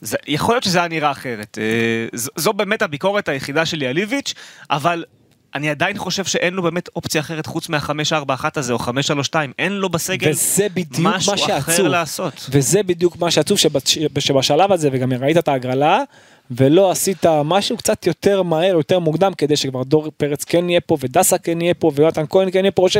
[0.00, 1.58] זה, יכול להיות שזה היה נראה אחרת.
[1.60, 4.34] אה, זו, זו באמת הביקורת היחידה שלי על איביץ',
[4.70, 5.04] אבל
[5.56, 9.88] אני עדיין חושב שאין לו באמת אופציה אחרת חוץ מה-541 הזה, או 532, אין לו
[9.88, 10.30] בסגל
[10.74, 11.88] בדיוק מה משהו אחר.
[11.88, 12.46] לעשות.
[12.50, 16.02] וזה בדיוק מה שעצוב, שבש- שבשלב הזה, וגם ראית את ההגרלה,
[16.50, 20.96] ולא עשית משהו קצת יותר מהר, יותר מוקדם, כדי שכבר דור פרץ כן יהיה פה,
[21.00, 22.96] ודסה כן יהיה פה, ויונתן כהן כן יהיה פה, או, ש...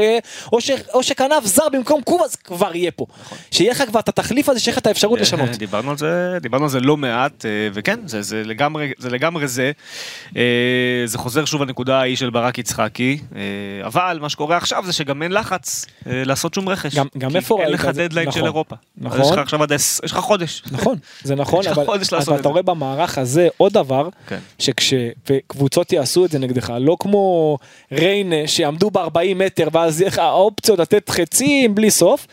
[0.52, 0.70] או, ש...
[0.94, 3.06] או שכנף זר במקום קובאס כבר יהיה פה.
[3.50, 5.50] שיהיה לך כבר את התחליף הזה, שיהיה לך את האפשרות לשנות.
[5.50, 9.48] דיברנו על זה, דיברנו על זה לא מעט, אה, וכן, זה, זה, לגמרי, זה לגמרי
[9.48, 9.72] זה.
[10.36, 10.42] אה,
[11.04, 13.40] זה חוזר שוב לנקודה ההיא של ברק יצחקי, אה,
[13.86, 16.94] אבל מה שקורה עכשיו זה שגם אין לחץ אה, לעשות שום רכש.
[16.94, 18.08] גם- גם איפה אין ראית לך את זה?
[18.08, 18.48] דדליין של נכון.
[18.48, 18.76] אירופה.
[18.98, 19.20] נכון.
[19.20, 20.62] יש לך עכשיו עד, יש לך חודש.
[20.70, 22.48] נכון, זה נכון, לך אבל, אתה.
[22.48, 24.38] רואה במערך הזה עוד דבר, כן.
[24.58, 24.94] שכש...
[25.30, 27.58] וקבוצות יעשו את זה נגדך, לא כמו
[27.92, 32.26] ריינה שיעמדו ב-40 מטר ואז יהיה לך האופציות לתת חצים בלי סוף.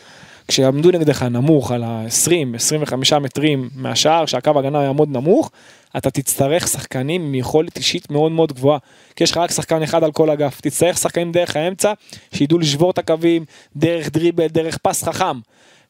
[0.48, 5.50] כשיעמדו נגדך נמוך על ה-20-25 מטרים מהשער, שהקו הגנה יעמוד נמוך,
[5.96, 8.78] אתה תצטרך שחקנים עם יכולת אישית מאוד מאוד גבוהה.
[9.16, 11.92] כי יש לך רק שחקן אחד על כל אגף, תצטרך שחקנים דרך האמצע,
[12.34, 13.44] שידעו לשבור את הקווים,
[13.76, 15.38] דרך דריבל, דרך פס חכם.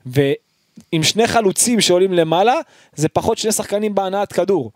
[0.06, 2.54] ועם שני חלוצים שעולים למעלה,
[2.94, 4.70] זה פחות שני שחקנים בהנעת כדור.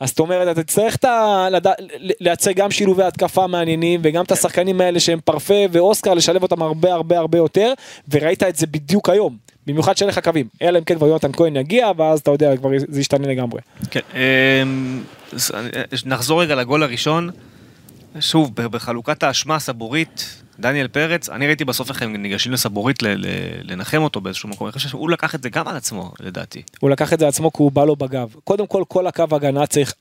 [0.00, 1.66] אז זאת אומרת, אתה תצטרך את ה- לד-
[2.20, 6.92] לייצר גם שילובי התקפה מעניינים, וגם את השחקנים האלה שהם פרפה ואוסקר, לשלב אותם הרבה
[6.92, 7.72] הרבה הרבה יותר,
[8.10, 9.36] וראית את זה בדיוק היום.
[9.66, 12.68] במיוחד שאין לך קווים, אלא אם כן כבר יונתן כהן יגיע, ואז אתה יודע, כבר
[12.88, 13.60] זה ישתנה לגמרי.
[13.90, 15.68] כן, אמ, אז אני-
[16.06, 17.30] נחזור רגע לגול הראשון.
[18.20, 23.26] שוב, בחלוקת האשמה הסבורית, דניאל פרץ, אני ראיתי בסוף איך הם ניגשים לסבורית ל- ל-
[23.72, 26.62] לנחם אותו באיזשהו מקום, אני חושב שהוא לקח את זה גם על עצמו, לדעתי.
[26.80, 28.34] הוא לקח את זה לעצמו כי הוא בא לו בגב.
[28.44, 29.94] קודם כל, כל הקו הגנה צריך,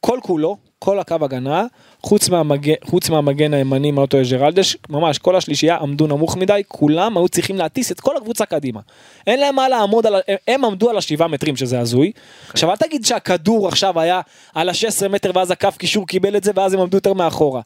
[0.00, 1.64] כל כולו, כל הקו הגנה,
[2.02, 7.16] חוץ מהמגן, חוץ מהמגן הימני, אני לא ג'רלדש, ממש כל השלישייה עמדו נמוך מדי, כולם
[7.18, 8.80] היו צריכים להטיס את כל הקבוצה קדימה.
[9.26, 12.12] אין להם מה לעמוד על, הם- הם עמדו על השבעה מטרים שזה הזוי.
[12.50, 14.20] עכשיו אל תגיד שהכדור עכשיו היה
[14.54, 17.60] על ה-16 מטר ואז הקו קישור קיבל את זה ואז הם עמדו יותר מאחורה.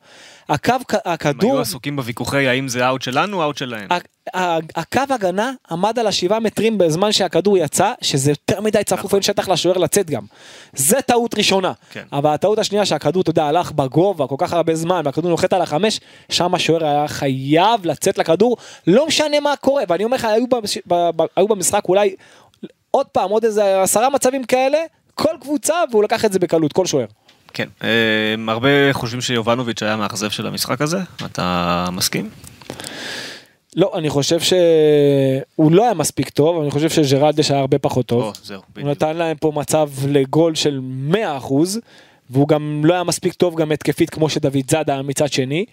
[0.50, 3.88] הקו, הם הכדור, היו עסוקים בוויכוחי האם זה אאוט שלנו או אאוט שלהם.
[4.76, 9.48] הקו הגנה עמד על השבעה מטרים בזמן שהכדור יצא, שזה יותר מדי צפוף, אין שטח
[9.48, 10.22] לשוער לצאת גם.
[10.72, 11.72] זה טעות ראשונה.
[11.90, 12.04] כן.
[12.12, 15.62] אבל הטעות השנייה שהכדור, אתה יודע, הלך בגובה כל כך הרבה זמן, והכדור נוחת על
[15.62, 19.82] החמש, שם השוער היה חייב לצאת לכדור, לא משנה מה קורה.
[19.88, 20.78] ואני אומר לך, היו, במש...
[21.36, 22.14] היו במשחק אולי
[22.90, 24.78] עוד פעם, עוד איזה עשרה מצבים כאלה,
[25.14, 27.06] כל קבוצה, והוא לקח את זה בקלות, כל שוער.
[27.52, 32.28] כן, אמ, הרבה חושבים שיובנוביץ' היה מאכזב של המשחק הזה, אתה מסכים?
[33.76, 38.06] לא, אני חושב שהוא לא היה מספיק טוב, אבל אני חושב שג'רלדש היה הרבה פחות
[38.06, 38.22] טוב.
[38.22, 38.88] או, זהו, הוא בדיוק.
[38.88, 41.16] נתן להם פה מצב לגול של 100%
[42.30, 45.64] והוא גם לא היה מספיק טוב גם התקפית כמו שדוד זאדה מצד שני.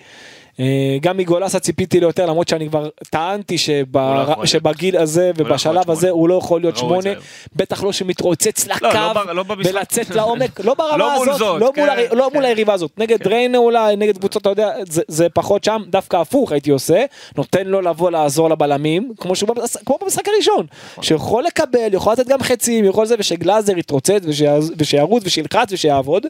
[0.59, 0.65] אה,
[1.01, 3.55] גם מגולסה ציפיתי ליותר למרות שאני כבר טענתי.
[3.93, 4.45] לא.
[4.45, 6.13] שבגיל הזה לא ובשלב הזה שמונה.
[6.13, 7.19] הוא לא יכול להיות ראו את זה שמונה,
[7.55, 9.43] בטח לא שמתרוצץ לקו לא, לא לא.
[9.65, 12.35] ולצאת לעומק, לא ברמה לא הזאת, זאת, לא מול כן, לא כן.
[12.37, 16.17] מול היריבה הזאת, נגד ריינה אולי, נגד קבוצות, אתה יודע, זה- זה פחות שם, דווקא
[16.17, 17.05] הפוך הייתי עושה,
[17.37, 19.49] נותן לו לבוא לעזור לבלמים, כמו שהוא
[20.01, 21.03] במשחק הראשון, נכון.
[21.03, 24.21] שיכול לקבל, יכול לתת גם חצים, יכול זה, ושגלאזר יתרוצץ
[24.77, 26.25] ושירוץ ושילחץ ושיעבוד.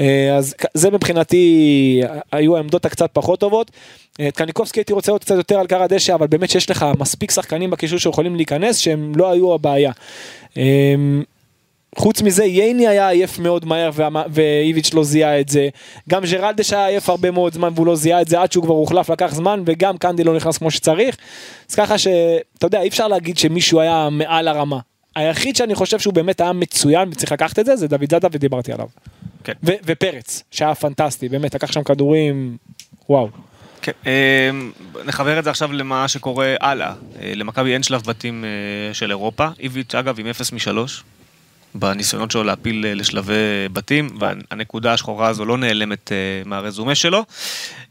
[0.00, 3.70] אה, אז זה מבחינתי היו העמדות הקצת פחות טובות.
[4.20, 6.86] אה, את קניקובסקי הייתי רוצה עוד קצת יותר על קר הדשא, אבל באמת שיש לך
[6.98, 9.92] מספיק שחקנים בקישור שיכולים להיכנס שהם לא היו הבעיה.
[10.56, 10.94] אה,
[11.96, 13.90] חוץ מזה ייני היה עייף מאוד מהר
[14.30, 15.68] ואיביץ' לא זיהה את זה.
[16.08, 18.74] גם ג'רלדש היה עייף הרבה מאוד זמן והוא לא זיהה את זה עד שהוא כבר
[18.74, 21.16] הוחלף לקח זמן וגם קנדי לא נכנס כמו שצריך.
[21.70, 24.78] אז ככה שאתה יודע אי אפשר להגיד שמישהו היה מעל הרמה.
[25.16, 28.72] היחיד שאני חושב שהוא באמת היה מצוין וצריך לקחת את זה זה דוד זאדה ודיברתי
[28.72, 28.86] עליו.
[29.44, 29.52] כן.
[29.62, 32.56] ו- ופרץ שהיה פנטסטי באמת לקח שם כדורים
[33.08, 33.28] וואו.
[33.82, 34.72] כן, אמ,
[35.04, 36.92] נחבר את זה עכשיו למה שקורה הלאה.
[37.22, 39.48] אה, למכבי אין שלב בתים אה, של אירופה.
[39.60, 40.58] איביץ' אגב עם 0 מ-3
[41.74, 43.32] בניסיונות שלו להפיל אה, לשלבי
[43.72, 47.24] בתים, והנקודה השחורה הזו לא נעלמת אה, מהרזומה שלו.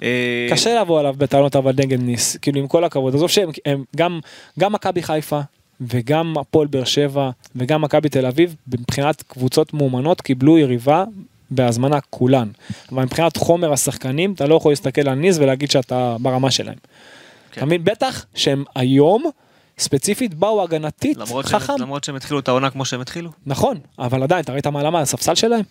[0.04, 3.84] אה, קשה לבוא עליו בטענות אבל נגד ניס כאילו עם כל הכבוד עזוב שהם הם,
[3.96, 4.20] גם
[4.60, 5.40] גם מכבי חיפה
[5.82, 11.04] וגם הפועל באר שבע וגם מכבי תל אביב מבחינת קבוצות מאומנות קיבלו יריבה
[11.52, 12.50] בהזמנה כולן
[12.92, 16.76] אבל מבחינת חומר השחקנים אתה לא יכול להסתכל על ניס ולהגיד שאתה ברמה שלהם.
[17.52, 17.62] כן.
[17.62, 19.24] אתה מבין בטח שהם היום
[19.80, 23.30] ספציפית באו הגנתית למרות שהם, חכם למרות שהם התחילו את העונה כמו שהם התחילו.
[23.46, 25.64] נכון אבל עדיין אתה ראית מה למה הספסל שלהם.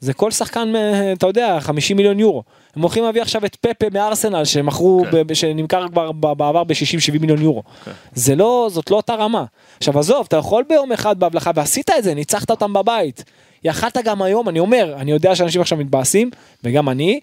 [0.00, 2.42] זה כל שחקן, אה, אתה יודע, 50 מיליון יורו.
[2.76, 5.26] הם הולכים להביא עכשיו את פפה מארסנל שמכרו, כן.
[5.26, 7.62] ב- שנמכר כבר בעבר ב-60-70 מיליון יורו.
[7.84, 7.90] כן.
[8.12, 9.44] זה לא, זאת לא אותה רמה.
[9.76, 13.24] עכשיו עזוב, אתה יכול ביום אחד בהבלחה ועשית את זה, ניצחת אותם בבית.
[13.64, 16.30] יכלת גם היום, אני אומר, אני יודע שאנשים עכשיו מתבאסים,
[16.64, 17.20] וגם אני,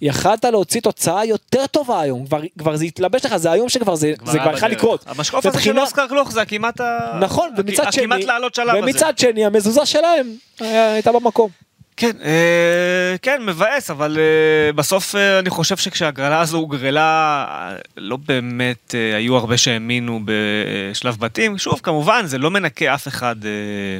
[0.00, 4.12] יכלת להוציא תוצאה יותר טובה היום, כבר, כבר זה התלבש לך, זה היום שכבר זה,
[4.24, 4.68] זה כבר יכול.
[4.68, 5.04] לקרות.
[5.06, 7.18] המשקוף הזה של אוסקר גלוך זה כמעט ה...
[7.20, 8.06] נכון, ומצד שני.
[8.82, 11.50] ומצד שני המזוזה שלהם אה, הייתה במקום.
[12.00, 18.16] כן, אה, כן, מבאס, אבל אה, בסוף אה, אני חושב שכשהגרלה הזו הוגרלה, אה, לא
[18.16, 21.58] באמת אה, היו הרבה שהאמינו בשלב בתים.
[21.58, 23.50] שוב, כמובן, זה לא מנקה אף אחד אה,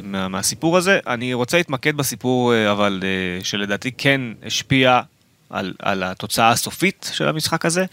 [0.03, 0.99] מה, מהסיפור הזה.
[1.07, 5.01] אני רוצה להתמקד בסיפור, אה, אבל אה, שלדעתי כן השפיע
[5.49, 7.85] על, על התוצאה הסופית של המשחק הזה,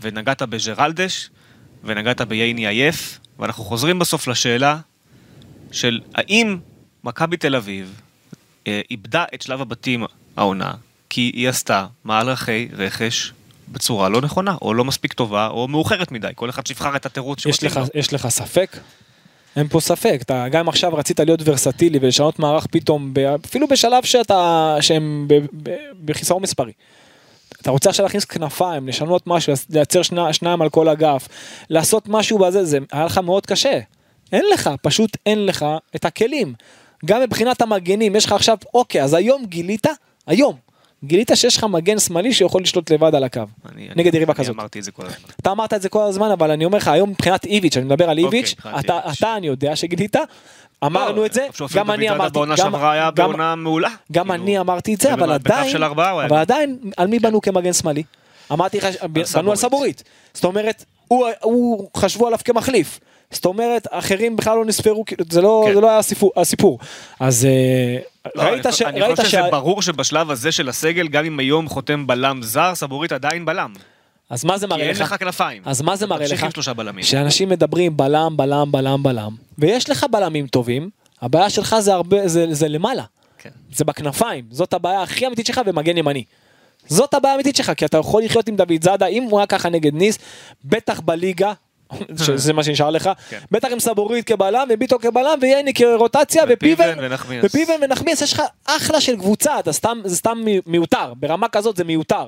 [0.00, 1.30] ונגעת בג'רלדש,
[1.84, 4.78] ונגעת בייני עייף, ואנחנו חוזרים בסוף לשאלה
[5.72, 6.58] של האם
[7.04, 8.00] מכבי תל אביב
[8.66, 10.04] איבדה את שלב הבתים
[10.36, 10.72] העונה,
[11.10, 13.32] כי היא עשתה מהלכי רכש
[13.68, 17.40] בצורה לא נכונה, או לא מספיק טובה, או מאוחרת מדי, כל אחד שיבחר את התירוץ
[17.40, 17.84] שמתאים לך, לו.
[17.94, 18.76] יש לך ספק?
[19.56, 24.76] אין פה ספק, אתה גם עכשיו רצית להיות ורסטילי ולשנות מערך פתאום, אפילו בשלב שאתה,
[24.80, 25.28] שהם
[26.04, 26.72] בחיסרון מספרי.
[27.62, 31.28] אתה רוצה עכשיו להכניס כנפיים, לשנות משהו, לייצר שני, שניים על כל אגף,
[31.70, 33.80] לעשות משהו בזה, זה היה לך מאוד קשה.
[34.32, 36.54] אין לך, פשוט אין לך את הכלים.
[37.06, 39.86] גם מבחינת המגנים, יש לך עכשיו, אוקיי, אז היום גילית,
[40.26, 40.56] היום,
[41.04, 43.40] גילית שיש לך מגן שמאלי שיכול לשלוט לבד על הקו,
[43.72, 44.54] אני- נגד אני- יריבה אני כזאת.
[44.54, 45.28] אמרתי את זה כל הזמן.
[45.40, 48.10] אתה אמרת את זה כל הזמן, אבל אני אומר לך, היום מבחינת איביץ', אני מדבר
[48.10, 49.18] על אוקיי, איביץ', מבחינת אתה, איביץ'.
[49.18, 50.16] אתה, אני יודע שגילית,
[50.84, 53.88] אמרנו לא, את זה, גם אני אמרתי, בעונה גם- שעברה היה גם- בעונה מעולה.
[54.12, 55.76] גם כאילו, אני אמרתי את זה, אבל עדיין,
[56.26, 58.02] אבל עדיין, על מי בנו כמגן שמאלי?
[58.52, 58.86] אמרתי לך,
[59.34, 60.02] בנו על סבורית.
[60.34, 60.84] זאת אומרת,
[61.42, 63.00] הוא חשבו עליו כמחליף.
[63.30, 65.74] זאת אומרת, אחרים בכלל לא נספרו, זה לא כן.
[65.74, 66.78] זה לא היה הסיפור- הסיפור.
[67.20, 67.96] אז אה,
[68.34, 68.82] לא, ראית אני ש...
[68.82, 72.42] אני ראית חושב שה- שזה ברור שבשלב הזה של הסגל, גם אם היום חותם בלם
[72.42, 73.72] זר, סבורית עדיין בלם.
[74.30, 75.00] אז מה זה כי מראה אין לך?
[75.00, 75.62] לך כנפיים.
[75.66, 76.44] אז מה זה מראה תמשיך לך?
[76.44, 77.04] עם שלושה בלמים.
[77.04, 80.90] שאנשים מדברים בלם, בלם, בלם, בלם, ויש לך בלמים טובים,
[81.22, 83.04] הבעיה שלך זה הרבה, זה, זה למעלה.
[83.38, 83.50] כן.
[83.74, 86.24] זה בכנפיים, זאת הבעיה הכי אמיתית שלך ומגן ימני.
[86.86, 89.68] זאת הבעיה האמיתית שלך, כי אתה יכול לחיות עם דוד זאדה, אם הוא היה ככה
[89.68, 90.18] נגד ניס,
[90.64, 91.52] בטח בליגה,
[92.24, 93.38] שזה מה שנשאר לך, כן.
[93.50, 96.84] בטח עם סבורית כבלם וביטו כבלם וייני כרוטציה ופיבן
[97.46, 98.20] ופיבן ונחמיאס.
[98.22, 102.24] יש לך אחלה של קבוצה, אתה סתם, זה סתם מי- מיותר, ברמה כזאת זה מיותר.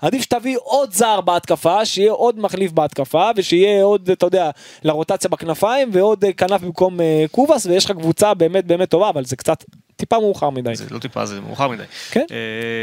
[0.00, 4.50] עדיף שתביא עוד זר בהתקפה, שיהיה עוד מחליף בהתקפה, ושיהיה עוד, אתה יודע,
[4.82, 9.24] לרוטציה בכנפיים, ועוד אה, כנף במקום אה, קובאס, ויש לך קבוצה באמת באמת טובה, אבל
[9.24, 9.64] זה קצת
[9.96, 10.74] טיפה מאוחר מדי.
[10.76, 11.82] זה לא טיפה, זה מאוחר מדי.
[12.10, 12.24] כן.
[12.30, 12.36] אה,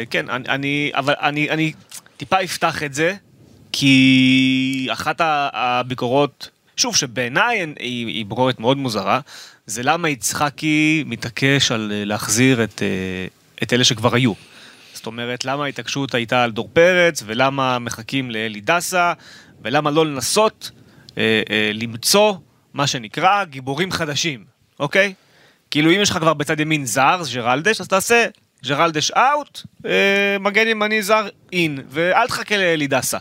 [0.09, 1.73] כן, אני- אני, אבל אני, אני
[2.17, 3.13] טיפה אפתח את זה,
[3.71, 5.21] כי אחת
[5.53, 9.19] הביקורות, שוב, שבעיניי היא, היא ביקורת מאוד מוזרה,
[9.65, 13.27] זה למה יצחקי מתעקש על אה, להחזיר את, אה,
[13.63, 14.33] את אלה שכבר היו.
[14.93, 19.13] זאת אומרת, למה ההתעקשות הייתה על דור פרץ, ולמה מחכים לאלי דסה,
[19.61, 20.71] ולמה לא לנסות
[21.17, 22.33] אה, אה, למצוא
[22.73, 24.45] מה שנקרא גיבורים חדשים,
[24.79, 25.13] אוקיי?
[25.71, 28.25] כאילו אם יש לך כבר בצד ימין זר, ג'רלדש, אז תעשה
[28.65, 33.17] ג'רלדש אאוט, אה, מגן ימני זר אין, ואל תחכה לאלי דסה.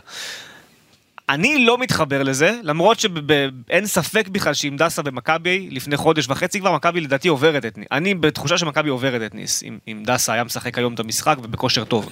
[1.29, 6.75] אני לא מתחבר לזה, למרות שאין ספק בכלל שאם דסה במכבי לפני חודש וחצי כבר,
[6.75, 7.87] מכבי לדעתי עוברת את ניס.
[7.91, 11.83] אני בתחושה שמכבי עוברת את ניס, אם, אם דסה היה משחק היום את המשחק ובכושר
[11.83, 12.09] טוב.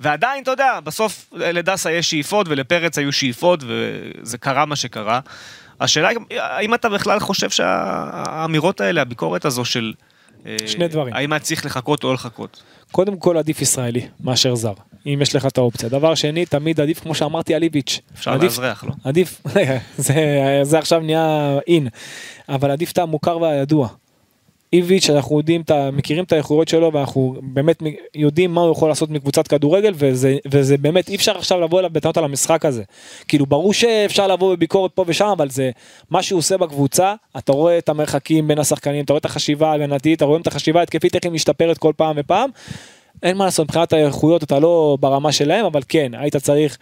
[0.00, 5.20] ועדיין, אתה יודע, בסוף לדסה יש שאיפות ולפרץ היו שאיפות וזה קרה מה שקרה.
[5.80, 9.92] השאלה היא, האם אתה בכלל חושב שהאמירות האלה, הביקורת הזו של...
[10.46, 11.14] אה, שני דברים.
[11.14, 12.62] האם היה צריך לחכות או לא לחכות?
[12.92, 14.72] קודם כל עדיף ישראלי מאשר זר,
[15.06, 15.88] אם יש לך את האופציה.
[15.88, 18.00] דבר שני, תמיד עדיף, כמו שאמרתי על איביץ'.
[18.14, 18.92] אפשר עדיף- לאזרח, לא?
[19.04, 19.42] עדיף,
[19.96, 20.14] זה,
[20.62, 21.88] זה עכשיו נהיה אין,
[22.48, 23.88] אבל עדיף את המוכר והידוע.
[24.72, 27.82] איביץ', אנחנו יודעים, את מכירים את האיכויות שלו ואנחנו באמת
[28.14, 31.90] יודעים מה הוא יכול לעשות מקבוצת כדורגל וזה, וזה באמת אי אפשר עכשיו לבוא אליו
[31.90, 32.82] בטענות על המשחק הזה.
[33.28, 35.70] כאילו ברור שאפשר לבוא בביקורת פה ושם אבל זה
[36.10, 40.16] מה שהוא עושה בקבוצה אתה רואה את המרחקים בין השחקנים אתה רואה את החשיבה ההגנתית
[40.16, 42.50] אתה רואה את החשיבה ההתקפית איך היא משתפרת כל פעם ופעם.
[43.22, 46.78] אין מה לעשות מבחינת האיכויות אתה לא ברמה שלהם אבל כן היית צריך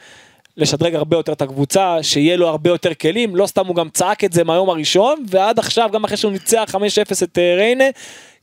[0.56, 4.24] לשדרג הרבה יותר את הקבוצה, שיהיה לו הרבה יותר כלים, לא סתם הוא גם צעק
[4.24, 6.78] את זה מהיום הראשון, ועד עכשיו, גם אחרי שהוא ניצח 5-0
[7.22, 7.84] את אה, ריינה,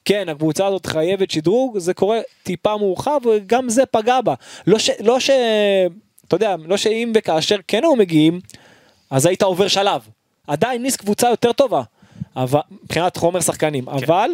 [0.06, 4.34] כן, הקבוצה הזאת חייבת שדרוג, זה קורה טיפה מאוחר, וגם זה פגע בה.
[4.68, 4.90] לא ש...
[5.00, 5.30] לא ש...
[6.28, 8.40] אתה יודע, לא שאם וכאשר כן היו מגיעים,
[9.10, 10.02] אז היית עובר שלב.
[10.48, 11.82] עדיין ניס קבוצה יותר טובה,
[12.36, 14.30] אבל, מבחינת חומר שחקנים, אבל...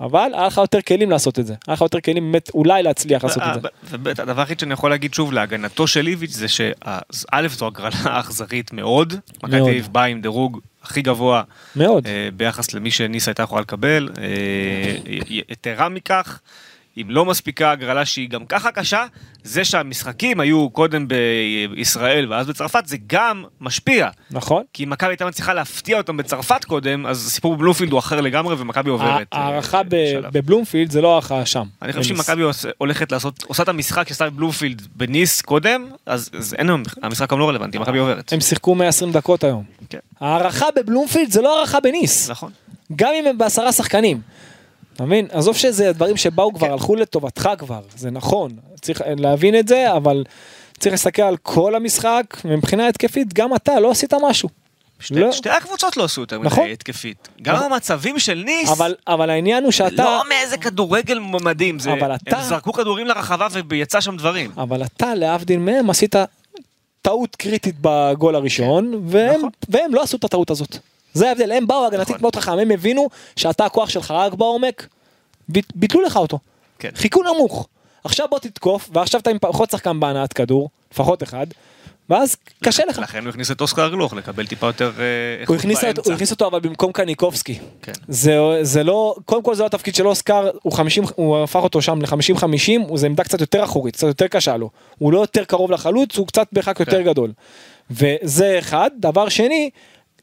[0.00, 3.24] אבל היה לך יותר כלים לעשות את זה, היה לך יותר כלים באמת אולי להצליח
[3.24, 3.68] לעשות את זה.
[3.90, 8.72] וב' הדבר היחיד שאני יכול להגיד שוב להגנתו של איביץ' זה שא' זו הגרלה אכזרית
[8.72, 9.62] מאוד, מכבי תל.
[9.62, 11.42] אביב באה עם דירוג הכי גבוה
[11.76, 12.06] מאוד.
[12.06, 16.40] אה, ביחס למי שניס הייתה יכולה לקבל, אה, יתרה מכך.
[17.02, 19.04] אם לא מספיקה הגרלה שהיא גם ככה קשה,
[19.42, 24.08] זה שהמשחקים היו קודם בישראל ואז בצרפת, זה גם משפיע.
[24.30, 24.62] נכון.
[24.72, 28.56] כי אם מכבי הייתה מצליחה להפתיע אותם בצרפת קודם, אז הסיפור בבלומפילד הוא אחר לגמרי
[28.58, 29.26] ומכבי עוברת.
[29.32, 29.80] אה, ההערכה
[30.12, 30.32] שלב.
[30.32, 31.64] בבלומפילד זה לא הערכה שם.
[31.82, 32.18] אני חושב שאם.
[32.18, 32.42] מכבי
[32.78, 36.70] הולכת לעשות, עושה את המשחק שעשתה בבלומפילד בניס קודם, אז אין,
[37.02, 38.32] המשחק גם לא רלוונטי, מכבי עוברת.
[38.32, 39.64] הם שיחקו 120 דקות היום.
[39.90, 42.30] כן, ההערכה בבלומפילד זה לא הערכה בניס.
[42.30, 42.50] נכון.
[42.96, 44.20] גם אם הם בעשרה שחקנים.
[44.98, 45.26] אתה מבין?
[45.30, 48.50] עזוב שזה דברים שבאו כבר, הלכו לטובתך כבר, זה נכון.
[48.80, 50.24] צריך להבין את זה, אבל
[50.78, 54.48] צריך להסתכל על כל המשחק, מבחינה התקפית, גם אתה לא עשית משהו.
[55.00, 55.32] שתי, לא.
[55.32, 56.64] שתי הקבוצות לא עשו יותר נכון.
[56.64, 57.28] מדי התקפית.
[57.42, 57.72] גם נכון.
[57.72, 60.04] המצבים של ניס, אבל, אבל העניין הוא שאתה...
[60.04, 64.50] לא מאיזה כדורגל מדהים, זה, אבל אתה- הם זרקו כדורים לרחבה ויצא שם דברים.
[64.56, 66.14] אבל אתה, להבדיל מהם, עשית
[67.02, 69.50] טעות קריטית בגול הראשון, והם, נכון.
[69.68, 70.78] והם לא עשו את הטעות הזאת.
[71.14, 72.18] זה ההבדל, הם באו הגנתית נכון.
[72.22, 74.86] מאוד חכם, הם הבינו שאתה הכוח שלך רק בעומק,
[75.48, 76.38] ביט- ביטלו לך אותו.
[76.78, 76.90] כן.
[76.94, 77.68] חיכו נמוך.
[78.04, 81.46] עכשיו בוא תתקוף, ועכשיו אתה עם פחות שחקן בהנעת כדור, לפחות אחד,
[82.10, 82.98] ואז קשה לך.
[82.98, 85.04] לכן הוא הכניס את אוסקר גלוך לקבל טיפה יותר אה,
[85.40, 85.90] איכות באמצע.
[86.04, 87.58] הוא הכניס אותו אבל במקום קניקובסקי.
[87.82, 87.92] כן.
[88.08, 91.82] זה, זה לא, קודם כל זה לא התפקיד של אוסקר, הוא 50, הוא הפך אותו
[91.82, 94.70] שם ל-50-50, זו עמדה קצת יותר אחורית, קצת יותר קשה לו.
[94.98, 97.32] הוא לא יותר קרוב לחלוץ, הוא קצת במרחק יותר גדול.
[97.90, 98.90] וזה אחד.
[98.98, 99.70] דבר שני,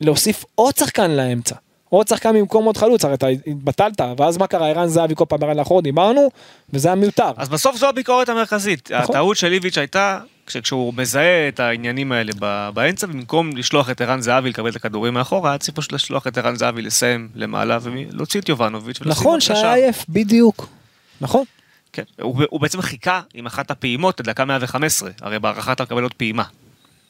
[0.02, 1.56] להוסיף עוד שחקן לאמצע.
[1.90, 5.42] עוד שחקן במקום עוד חלוץ, הרי אתה התבטלת, ואז מה קרה, ערן זהבי כל פעם
[5.44, 6.30] ירד לאחור, דיברנו,
[6.74, 7.32] וזה היה מיותר.
[7.38, 8.92] אז בסוף זו הביקורת המרכזית.
[8.92, 9.16] נכון.
[9.16, 12.32] הטעות של איביץ' הייתה כש- כשהוא מזהה את העניינים האלה
[12.74, 16.38] באמצע, במקום לשלוח את ערן זהבי לקבל את הכדורים מאחורה, היה צריך פשוט לשלוח את
[16.38, 19.74] ערן זהבי לסיים למעלה ולהוציא את יובנוביץ' נכון שהיה.
[19.74, 20.68] עייף, בדיוק.
[21.22, 21.44] נכון.
[21.94, 22.04] כן.
[22.22, 26.44] הוא, הוא בעצם חיכה עם אחת הפעימות לדקה 115, הרי בהערכה אתה מקבל עוד פעימה.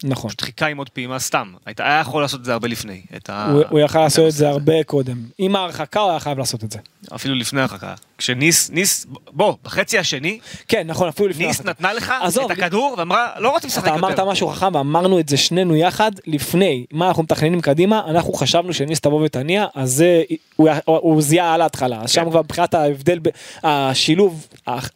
[0.03, 0.29] נכון.
[0.29, 1.53] פשוט חיכה עם עוד פעימה סתם.
[1.65, 3.01] היית, היה יכול לעשות את זה הרבה לפני.
[3.15, 3.51] את ה...
[3.51, 4.49] הוא, הוא יכל לעשות את זה.
[4.49, 5.17] הרבה קודם.
[5.37, 6.79] עם ההרחקה הוא היה חייב לעשות את זה.
[7.15, 7.93] אפילו לפני ההרחקה.
[8.17, 11.71] כשניס, ניס, בוא, בחצי השני, כן, נכון, אפילו לפני ניס ההרחקה.
[11.71, 13.99] נתנה לך עזוב, את הכדור ואמרה, לא רוצים לשחק אתה יותר.
[13.99, 18.73] אמרת משהו חכם ואמרנו את זה שנינו יחד לפני מה אנחנו מתכננים קדימה אנחנו חשבנו
[18.73, 20.23] שניס תבוא ותניע אז זה
[20.55, 22.29] הוא, הוא, הוא זיהה על ההתחלה אז שם כן.
[22.29, 23.29] כבר מבחינת ההבדל ב-
[23.63, 24.47] השילוב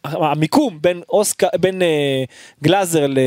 [0.02, 2.24] המיקום בין אוסקר בין אה,
[2.62, 3.18] גלאזר ל...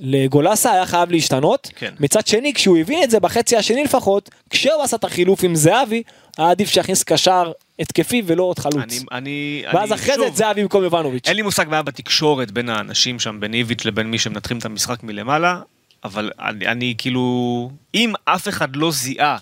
[0.00, 1.70] לגולסה היה חייב להשתנות.
[1.76, 1.94] כן.
[2.00, 6.02] מצד שני כשהוא הבין את זה בחצי השני לפחות כשהוא עשה את החילוף עם זהבי
[6.38, 8.76] היה עדיף שיכניס קשר התקפי ולא עוד חלוץ.
[8.76, 11.76] אני, אני, ואז אני, אחרי זה שוב, את זהבי במקום יובנוביץ' אין לי מושג מה
[11.76, 15.60] היה בתקשורת בין האנשים שם, בין איביץ' לבין מי שמנתחים את המשחק מלמעלה,
[16.04, 19.36] אבל אני, אני כאילו, אם אף אחד לא זיהה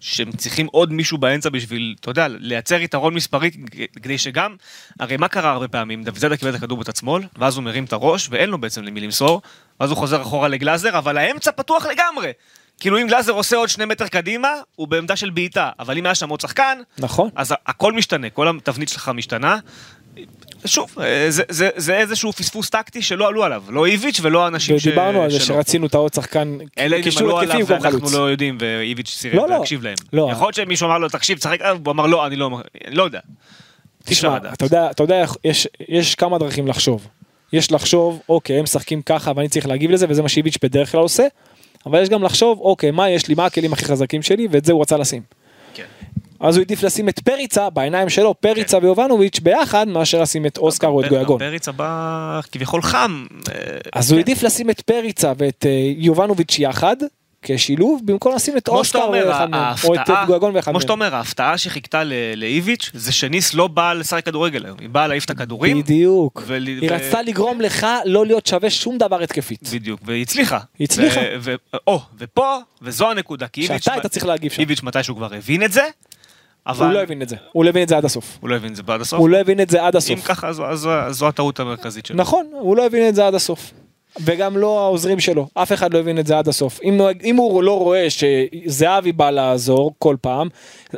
[0.00, 3.50] שהם צריכים עוד מישהו באמצע בשביל, אתה יודע, לייצר יתרון מספרי,
[4.02, 4.56] כדי שגם,
[5.00, 6.04] הרי מה קרה הרבה פעמים?
[6.04, 8.82] דוד זאדה קיבל את הכדור בצד שמאל, ואז הוא מרים את הראש, ואין לו בעצם
[8.82, 9.42] למי למסור,
[9.80, 12.32] ואז הוא חוזר אחורה לגלאזר, אבל האמצע פתוח לגמרי.
[12.80, 16.14] כאילו אם גלאזר עושה עוד שני מטר קדימה, הוא בעמדה של בעיטה, אבל אם היה
[16.14, 19.58] שם עוד שחקן, נכון אז הכל משתנה, כל התבנית שלך משתנה.
[20.64, 24.78] שוב, אה, זה, זה, זה איזשהו פספוס טקטי שלא עלו עליו, לא איביץ' ולא האנשים
[24.78, 24.86] ש...
[24.86, 25.46] ודיברנו על זה שלו.
[25.46, 26.58] שרצינו את העוד שחקן
[27.02, 28.14] קישור התקפי עליו במקום חלוץ.
[28.14, 29.58] לא יודעים, ואיביץ' סירב לא, לא.
[29.58, 29.94] להקשיב להם.
[30.12, 30.28] לא.
[30.32, 33.02] יכול להיות שמישהו אמר לו, תקשיב, תשחק, אה, הוא אמר לא, אני לא, אני לא
[33.02, 33.20] יודע.
[34.04, 34.36] תשמע.
[34.52, 37.06] אתה יודע, אתה יודע, יש, יש כמה דרכים לחשוב.
[37.52, 41.00] יש לחשוב, אוקיי, הם משחקים ככה ואני צריך להגיב לזה, וזה מה שאיביץ' בדרך כלל
[41.00, 41.26] עושה,
[41.86, 44.72] אבל יש גם לחשוב, אוקיי, מה יש לי, מה הכלים הכי חזקים שלי, ואת זה
[44.72, 45.22] הוא רצה לשים.
[46.40, 46.46] כן.
[46.46, 50.86] אז הוא העדיף לשים את פריצה, בעיניים שלו, פריצה ויובנוביץ' ביחד, מאשר לשים את אוסקר
[50.86, 51.38] או את גויגון.
[51.38, 53.26] פריץ הבא כביכול חם.
[53.48, 53.54] אה,
[53.92, 54.18] אז הוא כן.
[54.18, 56.96] העדיף לשים את פריצה ואת אה, יובנוביץ' יחד,
[57.42, 61.08] כשילוב, במקום לשים את אוסקר ואחד מהם, או את גויגון ואחד כמו שאתה מהם.
[61.08, 62.02] אומר, ההפתעה שחיכתה
[62.36, 65.82] לאיביץ' זה שניס לא באה לשחק כדורגל היום, היא באה להעיף את הכדורים.
[65.82, 66.42] בדיוק.
[66.48, 69.68] היא רצתה לגרום לך לא להיות שווה שום דבר התקפית.
[69.72, 70.58] בדיוק, והיא הצליחה.
[70.78, 71.20] היא הצליחה.
[71.20, 73.66] ו- ו- או, ופה, וזו הנקודה, כי.
[74.58, 75.82] איביץ' מתישהו כבר הבין את זה,
[76.66, 76.86] אבל...
[76.86, 78.38] הוא לא הבין את זה, הוא לא הבין את זה עד הסוף.
[78.40, 79.18] הוא לא הבין את זה עד הסוף.
[79.20, 80.20] הוא לא הבין את זה עד אם הסוף.
[80.26, 82.16] ככה, זו- אז זו- זו הטעות המרכזית שלו.
[82.16, 83.72] נכון, הוא לא הבין את זה עד הסוף.
[84.24, 86.80] וגם לא העוזרים שלו, אף אחד לא הבין את זה עד הסוף.
[86.84, 90.48] אם, אם הוא לא רואה שזהבי בא לעזור כל פעם,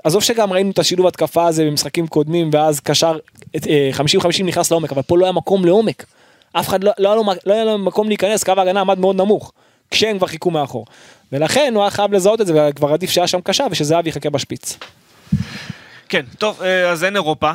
[0.04, 3.18] עזוב שגם ראינו את השילוב התקפה הזה במשחקים קודמים, ואז קשר
[3.56, 6.04] את, אה, 50-50 נכנס לעומק, אבל פה לא היה מקום לעומק.
[6.52, 9.16] אף אחד לא, לא, היה לו, לא היה לו מקום להיכנס, קו ההגנה עמד מאוד
[9.16, 9.52] נמוך,
[9.90, 10.86] כשהם כבר חיכו מאחור.
[11.32, 14.78] ולכן הוא היה חייב לזהות את זה, וכבר עדיף שהיה שם קשה ושזהבי יחכה בשפיץ.
[16.08, 17.52] כן, טוב, אה, אז אין אירופה.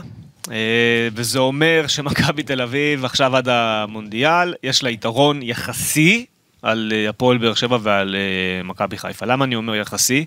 [0.51, 6.25] אה, וזה אומר שמכבי תל אביב עכשיו עד המונדיאל, יש לה יתרון יחסי
[6.62, 8.15] על אה, הפועל באר שבע ועל
[8.63, 9.25] מכבי חיפה.
[9.25, 10.25] למה אני אומר יחסי?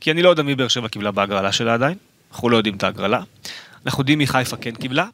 [0.00, 1.94] כי אני לא יודע מי באר שבע קיבלה בהגרלה שלה עדיין,
[2.32, 3.20] אנחנו לא יודעים את ההגרלה.
[3.86, 5.06] אנחנו יודעים מי חיפה כן קיבלה,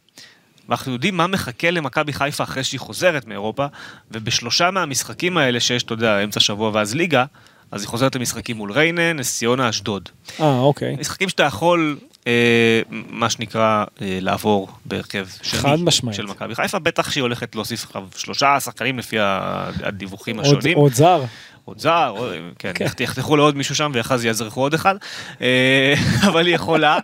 [0.69, 3.67] ואנחנו יודעים מה מחכה למכבי חיפה אחרי שהיא חוזרת מאירופה,
[4.11, 7.25] ובשלושה מהמשחקים האלה שיש, אתה יודע, אמצע שבוע ואז ליגה,
[7.71, 10.09] אז היא חוזרת למשחקים מול ריינה, נס ציונה, אשדוד.
[10.41, 10.97] אה, אוקיי.
[11.01, 16.17] משחקים שאתה יכול, אה, מה שנקרא, אה, לעבור בהרכב שני חד משמעית.
[16.17, 20.77] של מכבי חיפה, בטח שהיא הולכת להוסיף שלושה שחקנים לפי הדיווחים עוד, השונים.
[20.77, 21.25] עוד זר.
[21.67, 22.15] עוד זר,
[22.59, 22.85] כן, כן.
[22.85, 24.95] יחת- יחתכו לעוד מישהו שם ואחרי זה יזרחו עוד אחד,
[25.41, 25.95] אה,
[26.29, 26.99] אבל היא יכולה,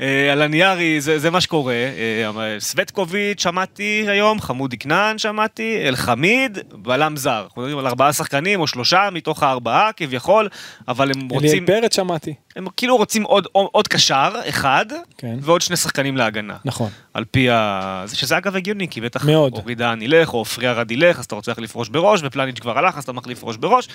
[0.00, 6.58] אה, על הנייר זה זה מה שקורה, אה, סווטקוביץ' שמעתי היום, חמודי כנען שמעתי, אלחמיד,
[6.72, 10.48] בלם זר, אנחנו מדברים על ארבעה שחקנים או שלושה מתוך הארבעה כביכול,
[10.88, 12.34] אבל הם רוצים, אליאל פרץ שמעתי.
[12.56, 14.86] הם כאילו רוצים עוד, עוד קשר אחד,
[15.18, 15.36] כן.
[15.40, 16.56] ועוד שני שחקנים להגנה.
[16.64, 16.90] נכון.
[17.16, 18.02] על פי ה...
[18.04, 19.52] זה שזה אגב הגיוני, כי בטח מאוד.
[19.52, 22.78] אורי דהן ילך, או עופרי ארד ילך, אז אתה רוצה להחליף ראש בראש, ופלניץ' כבר
[22.78, 23.88] הלך, אז אתה מחליף ראש בראש.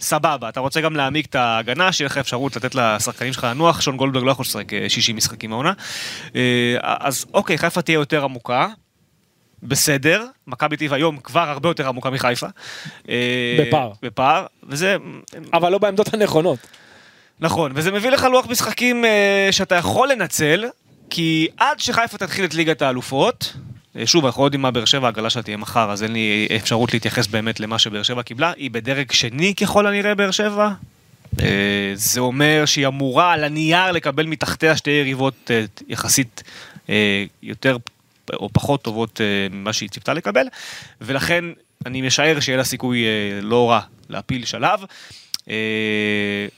[0.00, 3.96] סבבה, אתה רוצה גם להעמיק את ההגנה, שיהיה לך אפשרות לתת לשחקנים שלך לנוח, שון
[3.96, 5.72] גולדברג לא יכול לשחק אה, 60 משחקים העונה.
[6.36, 8.68] אה, אז אוקיי, חיפה תהיה יותר עמוקה.
[9.62, 12.46] בסדר, מכבי אביב היום כבר הרבה יותר עמוקה מחיפה.
[13.08, 13.92] אה, בפער.
[14.02, 14.96] בפער, וזה
[15.52, 16.58] אבל לא בעמדות הנכונות.
[17.40, 20.64] נכון, וזה מביא לך לוח משחקים אה, שאתה יכול לנצל,
[21.10, 23.56] כי עד שחיפה תתחיל את ליגת האלופות,
[23.96, 26.48] אה, שוב, אנחנו לא יודעים מה באר שבע, הגרלה שלה תהיה מחר, אז אין לי
[26.56, 28.52] אפשרות להתייחס באמת למה שבאר שבע קיבלה.
[28.56, 30.70] היא בדרג שני ככל הנראה באר שבע.
[31.40, 36.42] אה, זה אומר שהיא אמורה על הנייר לקבל מתחתיה שתי יריבות אה, יחסית
[37.42, 37.76] יותר
[38.32, 40.46] או פחות טובות ממה שהיא ציפתה לקבל,
[41.00, 41.44] ולכן
[41.86, 43.04] אני משער שיהיה לה סיכוי
[43.42, 44.80] לא רע להפיל שלב.
[45.48, 45.54] אה,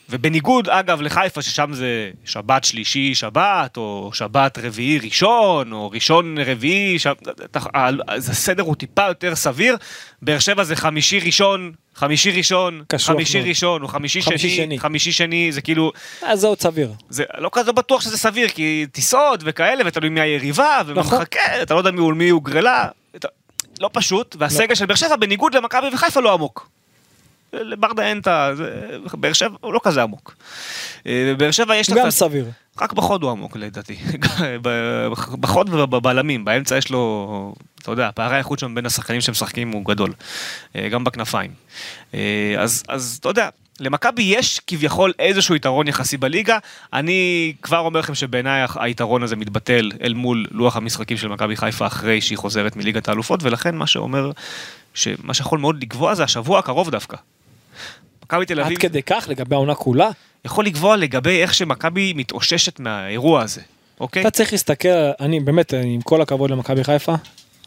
[0.09, 6.99] ובניגוד אגב לחיפה ששם זה שבת שלישי שבת או שבת רביעי ראשון או ראשון רביעי
[6.99, 7.07] ש...
[8.09, 9.77] אז הסדר הוא טיפה יותר סביר
[10.23, 13.49] באר שבע זה חמישי ראשון חמישי ראשון חמישי מאוד.
[13.49, 14.79] ראשון או חמישי, חמישי שני, שני.
[14.79, 16.93] חמישי שני זה כאילו אז זה עוד סביר.
[17.09, 21.19] זה לא כזה בטוח שזה סביר כי טיסות וכאלה ותלוי מי היריבה נכון.
[21.19, 22.89] מחכה אתה לא יודע מול מי הוגרלה
[23.81, 26.69] לא פשוט והסגל של באר שבע בניגוד למכבי וחיפה לא עמוק.
[27.53, 28.51] לברדה אין את ה...
[29.15, 30.35] באר שבע הוא לא כזה עמוק.
[31.07, 32.03] אה, בבאר שבע יש לה...
[32.03, 32.51] גם סביר.
[32.81, 33.97] רק בחוד הוא עמוק לדעתי.
[35.41, 40.13] בחוד ובבלמים, באמצע יש לו, אתה יודע, פערי האיכות שם בין השחקנים שמשחקים הוא גדול.
[40.77, 41.51] אה, גם בכנפיים.
[42.15, 43.49] אה, אז, אז אתה יודע,
[43.81, 46.59] למכבי יש כביכול איזשהו יתרון יחסי בליגה.
[46.93, 51.87] אני כבר אומר לכם שבעיניי היתרון הזה מתבטל אל מול לוח המשחקים של מכבי חיפה
[51.87, 54.31] אחרי שהיא חוזרת מליגת האלופות, ולכן מה שאומר,
[54.95, 57.17] שמה שיכול מאוד לקבוע זה השבוע הקרוב דווקא.
[58.33, 60.11] מכבי תל עד אביב כדי כך לגבי העונה כולה.
[60.45, 63.61] יכול לקבוע לגבי איך שמכבי מתאוששת מהאירוע הזה,
[64.01, 64.23] אוקיי?
[64.23, 64.89] אתה צריך להסתכל,
[65.21, 67.15] אני באמת, אני, עם כל הכבוד למכבי חיפה,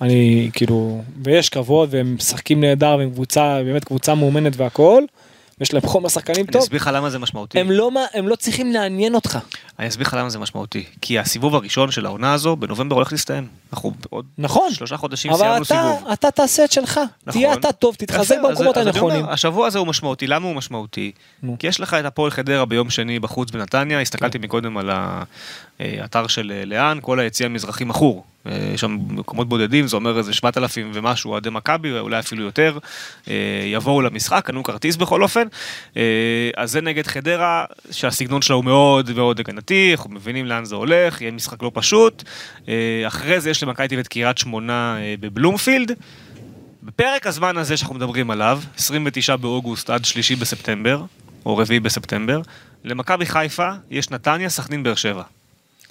[0.01, 5.03] אני כאילו, ויש כבוד והם משחקים נהדר והם קבוצה, באמת קבוצה מאומנת והכל,
[5.59, 7.59] ויש להם חומר שחקנים אני טוב, אסביר לך למה זה משמעותי.
[7.59, 9.39] הם לא, הם לא צריכים לעניין אותך.
[9.79, 10.85] אני אסביר לך למה זה משמעותי.
[11.01, 13.47] כי הסיבוב הראשון של העונה הזו בנובמבר הולך להסתיים.
[13.73, 14.73] אנחנו עוד נכון.
[14.73, 16.11] שלושה חודשים אבל סיימנו סיבוב.
[16.13, 17.41] אתה תעשה את שלך, נכון.
[17.41, 19.25] תהיה אתה טוב, תתחזק במקומות אני הנכונים.
[19.25, 21.11] השבוע הזה הוא משמעותי, למה הוא משמעותי?
[21.43, 21.55] נו.
[21.59, 24.89] כי יש לך את הפועל חדרה ביום שני בחוץ בנתניה, הסתכלתי מקודם על
[25.79, 28.23] האתר של אה, לאן, כל היציע המזרחי מכור.
[28.47, 32.77] אה, יש שם מקומות בודדים, זה אומר איזה 7,000 ומשהו אוהדי מכבי, אולי אפילו יותר,
[33.27, 33.33] אה,
[33.65, 35.47] יבואו למשחק, קנו כרטיס בכל אופן.
[35.97, 36.03] אה,
[36.57, 41.21] אז זה נגד חדרה, שהסגנון שלה הוא מאוד מאוד הגנתי, אנחנו מבינים לאן זה הולך,
[41.21, 42.23] יהיה משחק לא פשוט.
[43.07, 45.91] אחרי זה יש למכבי אביב את קריית שמונה בבלומפילד.
[46.83, 51.03] בפרק הזמן הזה שאנחנו מדברים עליו, 29 באוגוסט עד 3 בספטמבר,
[51.45, 52.41] או 4 בספטמבר,
[52.83, 55.23] למכבי חיפה יש נתניה, סכנין, באר שבע.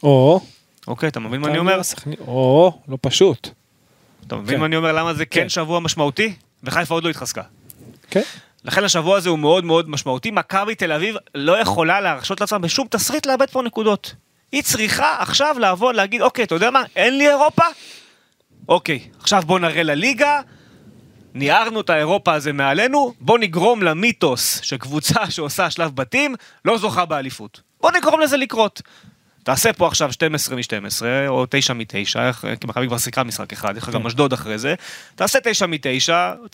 [0.03, 0.41] או,
[0.89, 1.81] אוקיי, אתה מבין מה אני אומר?
[2.21, 3.49] או, לא פשוט.
[4.27, 4.61] אתה מבין כן.
[4.61, 4.93] מה אני אומר?
[4.93, 5.49] למה זה כן כן.
[5.49, 6.35] שבוע משמעותי?
[6.63, 7.43] וחיפה עוד לא התחזקה.
[8.11, 8.23] כן.
[8.65, 10.31] לכן השבוע הזה הוא מאוד מאוד משמעותי.
[10.31, 14.15] מכבי תל אביב לא יכולה להרשות לעצמה בשום תסריט לאבד פה נקודות.
[14.53, 17.63] היא צריכה עכשיו לעבוד, להגיד, אוקיי, אתה יודע מה, אין לי אירופה?
[18.69, 20.41] אוקיי, עכשיו בוא נראה לליגה,
[21.35, 27.61] ניערנו את האירופה הזה מעלינו, בוא נגרום למיתוס שקבוצה שעושה שלב בתים לא זוכה באליפות.
[27.81, 28.83] בוא נגרום לזה לקרות.
[29.45, 31.85] תעשה פה עכשיו 12 מ-12, או 9 מ-9,
[32.61, 34.75] כי מכבי כבר סיכרה משחק אחד, יש לך גם אשדוד אחרי זה.
[35.15, 35.79] תעשה 9 מ-9,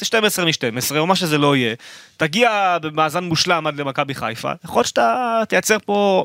[0.02, 0.58] 12 מ-12,
[0.98, 1.74] או מה שזה לא יהיה.
[2.16, 4.52] תגיע במאזן מושלם עד למכבי חיפה.
[4.64, 5.14] יכול להיות שאתה
[5.48, 6.24] תייצר פה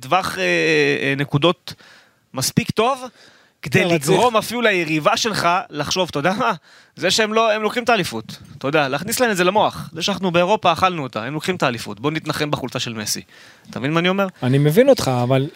[0.00, 0.44] טווח- אה, אה,
[1.02, 1.74] אה, נקודות
[2.34, 3.04] מספיק טוב.
[3.64, 6.52] כדי לגרום אפילו ליריבה שלך לחשוב, אתה יודע מה?
[6.96, 8.38] זה שהם לא, הם לוקחים את האליפות.
[8.58, 9.90] אתה יודע, להכניס להם את זה למוח.
[9.92, 12.00] זה שאנחנו באירופה אכלנו אותה, הם לוקחים את האליפות.
[12.00, 13.20] בוא נתנחם בחולצה של מסי.
[13.70, 14.26] אתה מבין מה אני אומר?
[14.42, 15.46] אני מבין אותך, אבל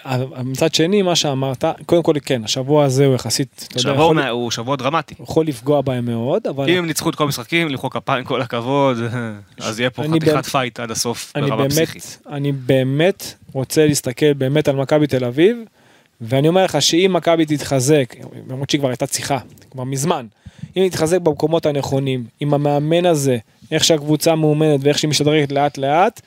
[0.45, 4.51] מצד שני, מה שאמרת, קודם כל כן, השבוע הזה הוא יחסית, אתה יודע, יכול- הוא
[4.51, 5.15] שבוע דרמטי.
[5.23, 8.97] יכול לפגוע בהם מאוד, אבל אם הם ניצחו את כל המשחקים, למחוא כפיים, כל הכבוד,
[9.61, 12.19] אז יהיה פה חתיכת פייט עד הסוף ברמה פסיכית.
[12.31, 15.57] אני באמת רוצה להסתכל באמת על מכבי תל אביב,
[16.21, 18.15] ואני אומר לך שאם מכבי תתחזק,
[18.49, 19.39] למרות שהיא כבר הייתה צריכה,
[19.71, 20.27] כבר מזמן,
[20.77, 23.39] אם היא תתחזק במקומות הנכונים, עם המאמן הזה,
[23.71, 26.21] איך שהקבוצה מאומנת ואיך שהיא משתדרגת לאט לאט,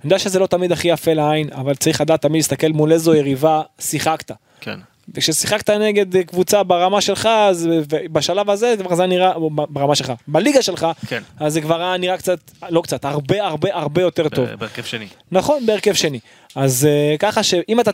[0.00, 3.14] אני יודע שזה לא תמיד הכי יפה לעין, אבל צריך לדעת תמיד להסתכל מול איזו
[3.14, 4.32] יריבה שיחקת.
[4.60, 4.78] כן.
[5.14, 10.12] וכששיחקת נגד אה, קבוצה ברמה שלך, אז ו- בשלב הזה כבר זה נראה, ברמה שלך,
[10.28, 11.22] בליגה שלך, כן.
[11.40, 12.38] אז זה כבר היה נראה קצת,
[12.70, 14.48] לא קצת, הרבה הרבה הרבה יותר טוב.
[14.48, 15.06] בהרכב שני.
[15.32, 16.20] נכון, בהרכב שני.
[16.54, 17.90] אז uh, ככה שאם אתה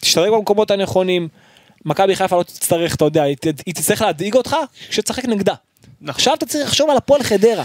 [0.00, 1.28] תשתדרג במקומות הנכונים,
[1.84, 3.36] מכבי חיפה לא תצטרך, אתה יודע, היא,
[3.66, 4.56] היא תצטרך להדאיג אותך
[4.88, 5.54] כשתשחק נגדה.
[6.00, 6.14] נכון.
[6.14, 7.64] עכשיו אתה צריך לחשוב על הפועל חדרה.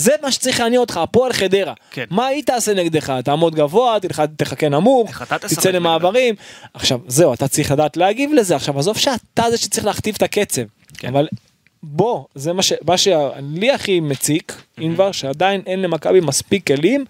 [0.00, 1.72] זה מה שצריך לעניין אותך, הפועל חדרה.
[1.90, 2.04] כן.
[2.10, 3.12] מה היא תעשה נגדך?
[3.24, 5.70] תעמוד גבוה, תלך- תחכה נמוך, תצא?
[5.70, 6.34] למעברים.
[6.74, 8.56] עכשיו, זהו, אתה צריך לדעת להגיב לזה.
[8.56, 10.62] עכשיו, עזוב שאתה זה שצריך להכתיב את הקצב.
[10.98, 11.08] כן.
[11.08, 11.28] אבל
[11.82, 12.72] בוא, זה מה, ש...
[12.86, 17.04] מה שלי הכי מציק, אם כבר, שעדיין אין למכבי מספיק כלים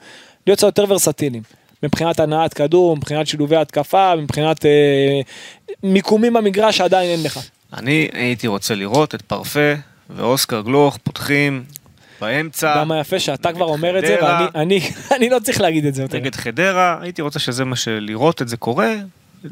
[0.47, 1.43] להיות קצת יותר ורסטיליים.
[1.83, 4.71] מבחינת הנעת כדור, מבחינת שילובי התקפה, מבחינת אה,
[5.83, 7.41] מיקומים במגרש שעדיין אין לך.
[7.73, 9.73] אני הייתי רוצה לראות את פרפה
[10.11, 11.65] ואוסקר גלוך פותחים
[12.21, 12.75] באמצע.
[12.77, 14.17] גם היפה שאתה כבר אומר את זה.
[14.23, 14.81] ואני אני,
[15.17, 16.17] אני לא צריך להגיד את זה יותר.
[16.19, 18.95] נגד חדרה, הייתי רוצה שזה מה שלראות את זה קורה,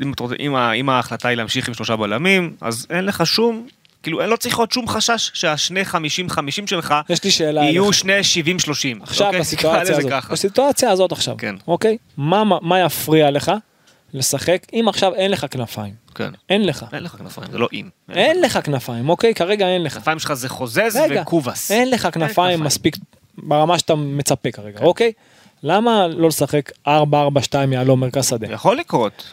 [0.03, 3.67] אם, רוצה- אם, אם ההחלטה היא להמשיך עם שלושה בלמים, אז אין לך שום,
[4.03, 5.95] כאילו, אין לא צריך להיות שום חשש שהשני 50-50
[6.67, 7.95] שלך יש לי שאלה יהיו אליך.
[7.95, 8.21] שני
[9.01, 9.03] 70-30.
[9.03, 9.41] עכשיו אוקיי?
[9.41, 10.13] בסיטואציה הזאת.
[10.31, 11.55] בסיטואציה הזאת עכשיו, כן.
[11.69, 11.97] אוקיי?
[12.17, 13.53] מה, מה, מה יפריע לך
[14.15, 15.95] לשחק אם עכשיו אין לך כנפיים?
[16.15, 16.31] כן.
[16.49, 16.85] אין לך.
[16.93, 17.89] אין לך כנפיים, זה לא אם.
[18.13, 19.35] אין לך כנפיים, אוקיי?
[19.35, 19.93] כרגע אין לך.
[19.97, 21.71] הכנפיים שלך זה חוזז רגע, וקובס.
[21.71, 22.61] אין לך כנפיים כנפיים.
[22.65, 22.97] מספיק
[23.39, 24.63] ברמה שאתה מצפה כן.
[24.63, 25.13] כרגע, אוקיי?
[25.63, 26.91] למה לא לשחק 4-4-2
[27.73, 28.47] יהלום מרכז שדה?
[28.53, 29.25] יכול לקרות,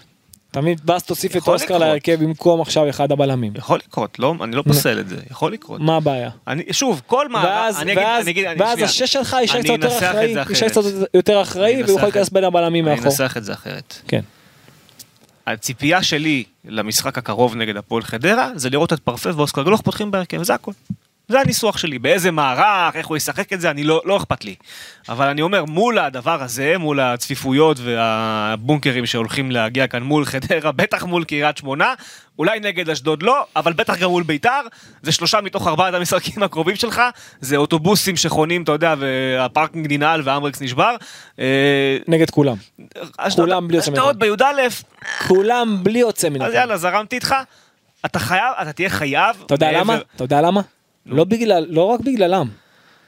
[0.51, 1.78] תמיד ואז תוסיף את אוסקר.
[1.78, 3.53] להרכב במקום עכשיו אחד הבלמים.
[3.55, 5.82] יכול לקרות, לא, אני לא פוסל את זה, יכול לקרות.
[5.82, 6.30] מה הבעיה?
[6.47, 8.82] אני, שוב, כל מערך, ואז, אני אגיד, ואז, אני אגיד, אני- ואז.
[8.82, 10.69] השש שלך יישאר אני קצת יותר אחראי, יישאר.
[10.69, 10.82] קצת
[11.13, 13.05] יותר אחראי אני והוא יכול להיכנס בין הבלמים אני מאחור.
[13.11, 13.95] אנסח את זה אחרת.
[14.07, 14.21] כן.
[15.48, 20.43] הציפייה שלי למשחק הקרוב נגד הפועל חדרה זה לראות את פרפה ואוסקר גלוך פותחים בהרכב,
[20.43, 20.72] זה הכל.
[21.28, 24.55] זה הניסוח שלי, באיזה מערך, איך הוא ישחק את זה, אני לא, לא אכפת לי.
[25.09, 31.03] אבל אני אומר, מול הדבר הזה, מול הצפיפויות והבונקרים שהולכים להגיע כאן מול חדרה, בטח
[31.03, 31.93] מול קריית שמונה,
[32.39, 34.61] אולי נגד אשדוד לא, אבל בטח גם מול ביתר,
[35.01, 37.01] זה שלושה מתוך ארבעת המשחקים הקרובים שלך,
[37.41, 40.95] זה אוטובוסים שחונים, אתה יודע, והפארקינג ננעל והאמברקס נשבר.
[41.39, 42.55] אה, נגד כולם.
[43.17, 44.45] אשדוד- כולם בלי יוצא מן אשדוד בי"א,
[45.28, 46.53] כולם בלי יוצא מן אז.
[46.53, 47.36] יאללה, זרמתי איתך.
[48.05, 49.36] אתה חייב, אתה תהיה חייב.
[49.45, 49.97] אתה יודע למה?
[50.15, 50.61] אתה יודע למה?
[51.06, 52.47] לא בגלל, לא רק בגללם,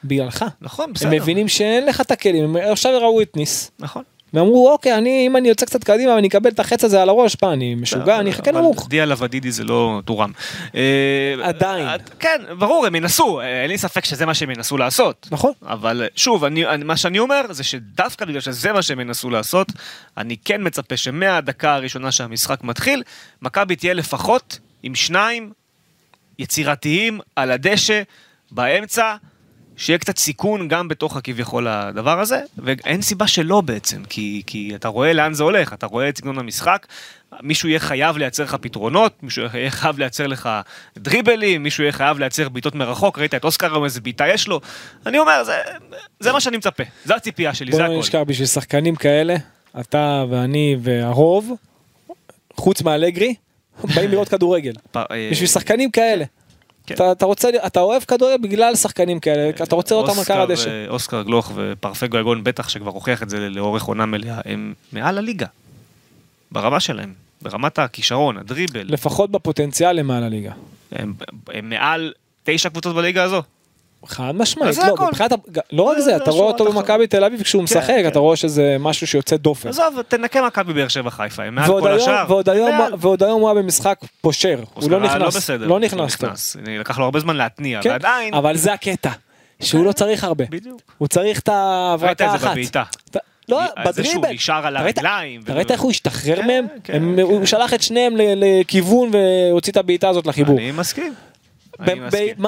[0.04, 0.46] בגללך.
[0.62, 1.08] נכון, בסדר.
[1.10, 4.04] הם מבינים שאין לך את הכלים, הם עכשיו ראו את ניס, נכון.
[4.34, 7.38] ואמרו אוקיי, אני, אם אני יוצא קצת קדימה ואני אקבל את החץ הזה על הראש,
[7.42, 8.88] מה, אני משוגע, אני אחכה אבל נמוך.
[8.90, 10.32] דיה לבדידי זה לא טורם.
[10.76, 11.88] אה, עדיין.
[11.88, 15.28] אה, כן, ברור, הם ינסו, אה, אין לי ספק שזה מה שהם ינסו לעשות.
[15.32, 15.52] נכון.
[15.66, 19.72] אבל שוב, אני, אני, מה שאני אומר זה שדווקא בגלל שזה מה שהם ינסו לעשות,
[20.18, 23.04] אני כן מצפה שמהדקה הראשונה שהמשחק מתחיל,
[23.42, 25.52] מכבי תהיה לפחות עם שניים
[26.40, 28.02] יצירתיים על הדשא,
[28.52, 29.16] באמצע,
[29.78, 34.88] שיהיה קצת סיכון גם בתוך הכביכול הדבר הזה, ואין סיבה שלא בעצם, כי, כי אתה
[34.88, 36.88] רואה לאן זה הולך, אתה רואה את סגנון המשחק,
[37.42, 40.50] מישהו יהיה חייב לייצר לך פתרונות, מישהו יהיה חייב לייצר לך
[40.98, 44.62] דריבלים, מישהו יהיה חייב לייצר בעיטות מרחוק, ראית את אוסקר היום איזה בעיטה יש לו,
[45.06, 45.54] אני אומר, זה,
[46.20, 48.00] זה מה שאני מצפה, זו הציפייה שלי, בוא זה לא הכל.
[48.00, 49.36] נשכח, בשביל שחקנים כאלה,
[49.80, 51.52] אתה ואני והרוב,
[52.56, 53.36] חוץ מאלגרי,
[53.96, 54.74] באים לראות כדורגל.
[54.96, 56.26] אה, בשביל שחקנים כאלה.
[56.86, 56.96] כן.
[56.96, 60.42] אתה, אתה רוצה, אתה אוהב כדורגל בגלל שחקנים כאלה, אתה רוצה לראות אותם על קר
[60.42, 60.70] הדשא.
[60.70, 65.18] אה, אוסקר גלוך ופרפה גויגון בטח שכבר הוכיח את זה לאורך עונה מלאה, הם מעל
[65.18, 65.48] הליגה.
[66.52, 70.52] ברמה שלהם, ברמת הכישרון, הדריבל, לפחות בפוטנציאל הם מעל הליגה.
[70.92, 71.14] הם,
[71.54, 72.14] הם מעל
[72.44, 73.42] תשע קבוצות בליגה הזו.
[74.06, 75.08] חד משמעית, לא.
[75.08, 75.36] מבחינת, ה-
[75.72, 76.66] לא רק זה- אתה רואה אותו.
[76.72, 78.08] במכבי תל אביב כשהוא משחק, כן.
[78.08, 79.70] אתה רואה שזה משהו שיוצא דופן.
[79.70, 82.26] עזוב, תנקה מכבי באר שבע חיפה, הם מעל כל השאר.
[82.28, 82.72] ועוד היום-
[83.42, 86.30] הוא היה במשחק פושר, הוא לא נכנס, בסדר, לא נכנס טוב.
[86.68, 89.10] לקח לו הרבה זמן להתניע, כן, ועדיין, אבל זה הקטע,
[89.62, 90.82] שהוא לא צריך הרבה, בדיוק.
[90.98, 92.52] הוא צריך את ראית ההברקה את זה האחת.
[92.52, 92.84] בבעיטה.
[93.50, 94.36] לא, על זה שהוא בדריבל.
[94.36, 95.42] נשאר על ראית- הרגליים.
[95.44, 96.66] אתה ראית איך הוא השתחרר כן, מהם?
[96.84, 97.22] כן, הם- כן.
[97.22, 100.58] הוא שלח את שניהם לכיוון והוציא את הבעיטה הזאת לחיבור.
[100.58, 101.14] אני מסכים.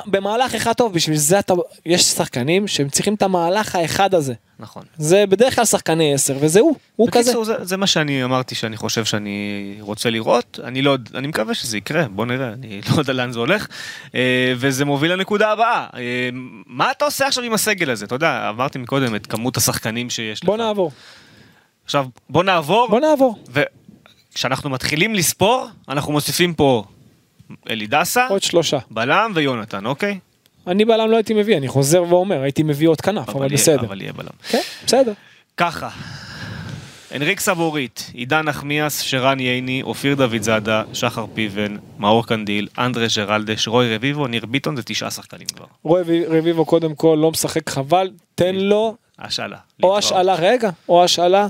[0.05, 1.53] במהלך אחד טוב, בשביל זה אתה,
[1.85, 4.33] יש שחקנים שהם צריכים את המהלך האחד הזה.
[4.59, 4.83] נכון.
[4.97, 7.21] זה בדרך כלל שחקני עשר, וזה הוא, הוא כזה.
[7.21, 11.53] בקיצור, זה, זה מה שאני אמרתי שאני חושב שאני רוצה לראות, אני לא, אני מקווה
[11.53, 13.67] שזה יקרה, בוא נראה, אני לא יודע לאן זה הולך,
[14.15, 15.87] אה, וזה מוביל לנקודה הבאה.
[15.95, 16.29] אה,
[16.65, 18.05] מה אתה עושה עכשיו עם הסגל הזה?
[18.05, 20.61] אתה יודע, אמרתי מקודם את כמות השחקנים שיש בוא לך.
[20.61, 20.91] נעבור,
[21.85, 23.43] עכשיו, בוא נעבור, בוא נעבור.
[24.33, 26.83] וכשאנחנו מתחילים לספור, אנחנו מוסיפים פה
[27.69, 28.77] אלי דסה, עוד שלושה.
[28.91, 30.19] בלם ויונתן, אוקיי?
[30.67, 33.81] אני בלם לא הייתי מביא, אני חוזר ואומר, הייתי מביא עוד כנף, אבל יהיה- בסדר.
[33.87, 34.29] אבל יהיה בלם.
[34.49, 35.13] כן, בסדר.
[35.57, 35.89] ככה,
[37.15, 43.67] אנריק סבורית, עידן נחמיאס, שרן ייני, אופיר דוד זאדה, שחר פיבן, מאור קנדיל, אנדרה ג'רלדש,
[43.67, 45.65] רוי רביבו, ניר ביטון, זה תשעה שחקנים כבר.
[45.83, 49.57] רוי רביבו קודם כל לא משחק חבל, תן לו השאלה.
[49.83, 49.97] או.
[49.97, 51.47] השאלה, רגע, או השאלה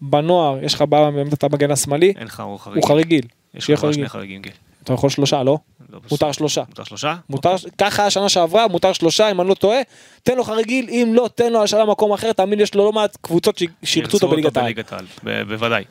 [0.00, 2.76] בנוער, יש לך בעיה בעמדת המגן השמאלי, אין לך הוא חריג.
[2.76, 3.24] הוא חריגיל.
[3.54, 3.86] יש לך.
[3.94, 4.50] שני חריגים, כן.
[4.84, 5.58] אתה יכול שלושה, לא?
[5.92, 5.98] לא.
[6.10, 6.62] מותר שלושה.
[6.68, 7.14] מותר שלושה?
[7.30, 9.78] מותר, ככה היה שנה שעברה, מותר שלושה, אם אני לא טועה,
[10.22, 12.92] תן לו חריגיל, אם לא, תן לו השאלה במקום אחר, תאמין לי, יש לו לא
[12.92, 15.04] מעט קבוצות שירצו אותו בליגת העל.
[15.48, 15.84] בוודאי.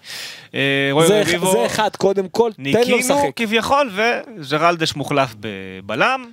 [0.56, 0.60] אה,
[1.08, 3.30] זה- רביבו, זה אחד, קודם כל, תן לו ניקינו לשחק.
[3.36, 6.26] כביכול, וג'רלדש מוחלף בבלם,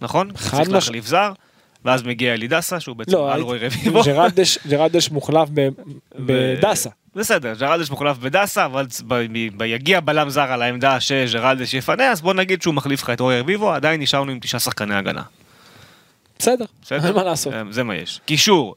[0.00, 0.30] נכון?
[0.36, 1.32] חד צריך מש- להחליף זר,
[1.88, 4.02] ואז מגיע אלי דסה, שהוא בעצם לא, על הייתי- רוי רביבו.
[4.04, 5.68] ג'רלדש- ג'רלדש מוחלף ב-
[6.18, 6.90] בדסה.
[7.14, 8.86] בסדר, ג'רלדש מוחלף בדסה, אבל
[9.66, 13.40] יגיע בלם זר על העמדה שג'רלדש יפנה, אז בוא נגיד שהוא מחליף לך את רוי
[13.40, 15.22] רביבו, עדיין נשארנו עם תשעה שחקני הגנה.
[16.38, 16.64] בסדר?
[16.90, 17.52] אין מה לעשות.
[17.52, 18.20] אה, זה מה יש.
[18.24, 18.74] קישור,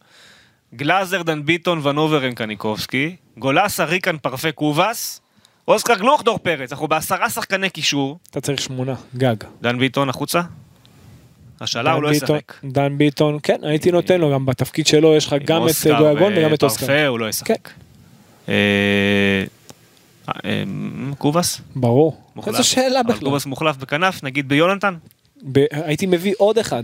[0.76, 5.22] גלאזר, דן ביטון, ונוברן קניקובסקי, גולסה, ריקן, פרפה, קובאס,
[5.68, 9.36] אוסקר גלוך, דור פרץ, אנחנו בעשרה שחקני קישור, אתה צריך שמונה, גג.
[9.62, 10.41] דן ביטון החוצה?
[11.62, 12.53] השאלה הוא לא ישחק.
[12.64, 16.34] דן ביטון, כן, הייתי נותן לו, גם בתפקיד שלו יש לך גם את אוסקר גויגון
[16.38, 17.07] וגם את אוסקר.
[17.07, 17.70] הוא לא ישחק.
[18.49, 18.53] אה,
[20.30, 20.64] אה, אה,
[21.18, 21.62] קובס?
[21.76, 22.22] ברור.
[22.47, 23.30] איזו שאלה בכלל.
[23.30, 24.95] קובס מוחלף בכנף, נגיד ביונתן?
[25.72, 26.84] הייתי מביא עוד אחד.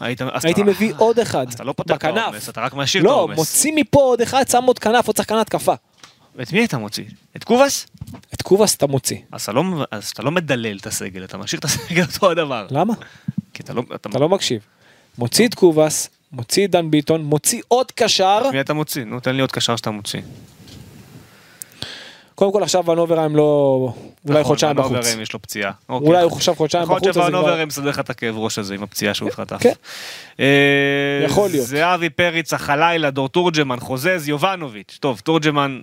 [0.00, 1.46] היית, הייתי אתה- מביא עוד אחד.
[1.48, 2.04] אז אתה לא פותר את.
[2.04, 3.36] העומס, אתה רק משאיר את לא, העומס.
[3.38, 5.74] מוציא מפה עוד אחד, שם עוד כנף, עוד שחקן התקפה.
[6.42, 7.04] את מי אתה מוציא?
[7.36, 7.86] את קובס?
[8.34, 9.16] את קובאס אתה מוציא.
[9.32, 12.66] אז אתה לא, אז אתה לא מדלל את הסגל, אתה משאיר את הסגל אותו הדבר.
[12.70, 12.94] למה?
[13.56, 13.82] כי אתה לא...
[13.94, 14.60] אתה, אתה לא מקשיב.
[15.18, 18.50] מוציא את קובאס, מוציא את דן ביטון, מוציא עוד קשר.
[18.52, 19.04] מי אתה מוציא?
[19.04, 20.20] נו, תן לי עוד קשר שאתה מוציא.
[22.34, 23.42] קודם כל עכשיו ונוברהיים לא...
[24.28, 24.90] אולי נכון, חודשיים בחוץ.
[24.90, 25.72] ונוברהיים יש לו פציעה.
[25.88, 26.08] אוקיי.
[26.08, 27.38] אולי הוא חושב חודשיים יכול בחוץ, להיות אז זה כבר...
[27.38, 29.56] שוונוברהיים מסדר לך את הכאב ראש הזה עם הפציעה שהוא חטף.
[29.60, 29.72] כן.
[30.40, 31.66] אה, יכול להיות.
[31.66, 34.98] זהבי פריץ, החלילה, דור תורג'מן, חוזז, יובנוביץ'.
[35.00, 35.80] טוב, תורג'מן,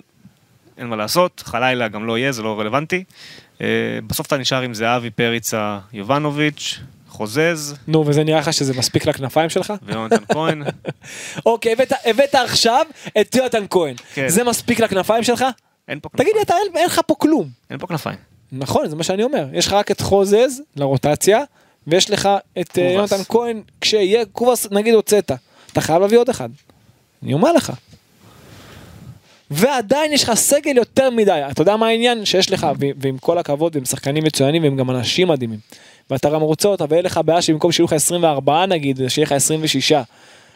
[0.78, 3.03] אין מה לעשות, חלילה גם לא יהיה, זה לא רלוונטי.
[3.61, 3.67] אה,
[4.07, 6.80] בסוף אתה נשאר עם זהבי פריצה, יובנוביץ',
[7.14, 9.74] חוזז נו, וזה נראה לך שזה מספיק לכנפיים שלך?
[9.84, 10.64] ויונתן כהן.
[11.45, 12.86] אוקיי, הבאת- הבאת עכשיו
[13.22, 13.95] את יונתן כהן.
[14.14, 14.30] כן.
[14.30, 15.45] זה מספיק לכנפיים שלך?
[15.88, 16.45] אין פה תגיד לי, כנפיים.
[16.45, 17.49] אתה אין- אין לך פה כלום.
[17.70, 18.18] אין פה כנפיים.
[18.51, 19.45] נכון, זה מה שאני אומר.
[19.53, 21.39] יש לך רק את חוזז לרוטציה,
[21.88, 23.11] ויש לך את אה, קובאס.
[23.11, 25.32] יונתן כהן, כשיהיה קובאס, נגיד הוצאת.
[25.72, 26.49] אתה חייב להביא עוד אחד.
[27.24, 27.72] אני אומר לך.
[29.51, 31.41] ועדיין יש לך סגל יותר מדי.
[31.51, 32.26] אתה יודע מה העניין?
[32.26, 32.68] שיש לך,
[32.99, 35.59] ועם כל הכבוד, הם שחקנים מצוינים והם גם אנשים מדהימים.
[36.10, 39.93] ואתה גם רוצה אותה, ואין לך בעיה שבמקום שיהיו לך 24 נגיד, שיהיה לך 26.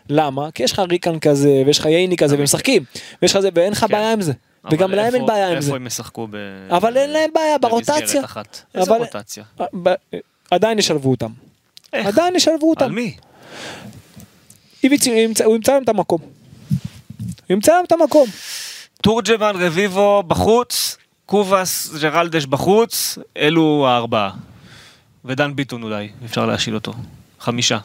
[0.10, 0.52] למה?
[0.52, 2.84] כי יש לך ריקן כזה, ויש לך ייני כזה, והם משחקים.
[3.22, 3.88] ויש לך זה, ואין לך כן.
[3.88, 4.34] בעיה עם זה.
[4.72, 5.68] וגם להם אין בעיה עם זה.
[5.68, 6.36] איפה הם ישחקו ב...
[6.70, 8.22] אבל אין להם בעיה ברוטציה.
[8.76, 9.43] איזה רוטציה?
[9.84, 9.93] ב-
[10.52, 11.32] עדיין ישלבו אותם.
[11.93, 12.08] איך?
[12.08, 12.86] עדיין ישלבו אותם.
[12.86, 13.16] על מי?
[14.84, 14.91] הוא
[15.56, 16.22] ימצא להם את המקום.
[16.22, 16.30] הוא
[17.50, 18.30] ימצא להם את המקום.
[19.02, 24.32] תורג'מן, רביבו בחוץ, קובאס, ג'רלדש בחוץ, אלו הארבעה.
[25.28, 26.93] ודן ביטון אולי, אפשר להשיל אותו.
[27.39, 27.78] חמישה.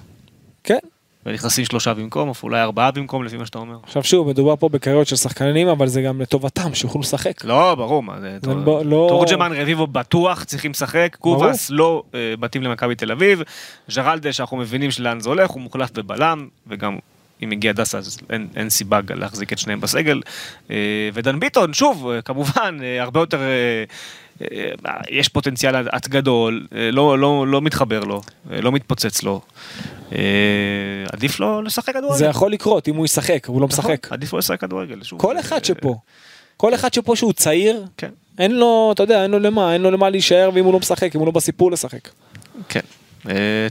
[0.64, 0.78] כן.
[1.26, 3.76] ונכנסים שלושה במקום, או אולי ארבעה במקום, לפי מה שאתה אומר.
[3.82, 7.44] עכשיו שוב, מדובר פה בקריירות של שחקנים, אבל זה גם לטובתם, שיוכלו לשחק.
[7.44, 8.38] לא, ברור, מה זה...
[8.46, 13.42] לא- לא- תורג'מן, רביבו בטוח צריכים לשחק, קובאס לא אה, מתאים למכבי תל אביב,
[13.96, 16.98] ג'רלדש, אנחנו מבינים שלאן זה הולך, הוא מוחלף בבלם, וגם
[17.42, 20.20] אם הגיע דסה אז אין, אין סיבה להחזיק את שניהם בסגל.
[20.70, 20.76] אה,
[21.14, 23.40] ודן ביטון, שוב, אה, כמובן, אה, הרבה יותר...
[24.52, 28.22] אה, יש פוטנציאל את גדול, אה, לא, לא, לא מתחבר לו,
[28.52, 29.40] אה, לא מתפוצץ לו.
[31.12, 32.18] עדיף לו לשחק כדורגל.
[32.18, 34.12] זה יכול לקרות אם הוא ישחק, הוא לא נכון, משחק.
[34.12, 35.00] עדיף לו לשחק כדורגל.
[35.16, 35.94] כל אחד שפה.
[36.56, 38.10] כל אחד שפה שהוא צעיר, כן.
[38.38, 41.14] אין לו, אתה יודע, אין לו למה, אין לו למה להישאר ואם הוא לא משחק,
[41.14, 42.08] אם הוא לא בסיפור לשחק.
[42.68, 42.80] כן.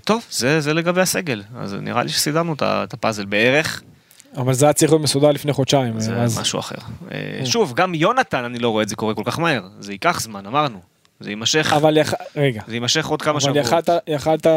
[0.06, 1.44] טוב, זה, זה לגבי הסגל.
[1.58, 3.82] אז נראה לי שסידרנו את הפאזל בערך,
[4.38, 6.00] אבל זה היה צריך להיות מסודר לפני חודשיים.
[6.00, 6.76] זה אז- משהו אחר.
[7.12, 9.62] אה, שוב, גם יונתן, אני לא רואה את זה קורה כל כך מהר.
[9.80, 10.80] זה ייקח זמן, אמרנו.
[11.20, 12.14] זה יימשך, אבל יח...
[12.36, 13.58] רגע, זה יימשך עוד כמה אבל שבועות.
[13.66, 14.48] יכלת, יכלת,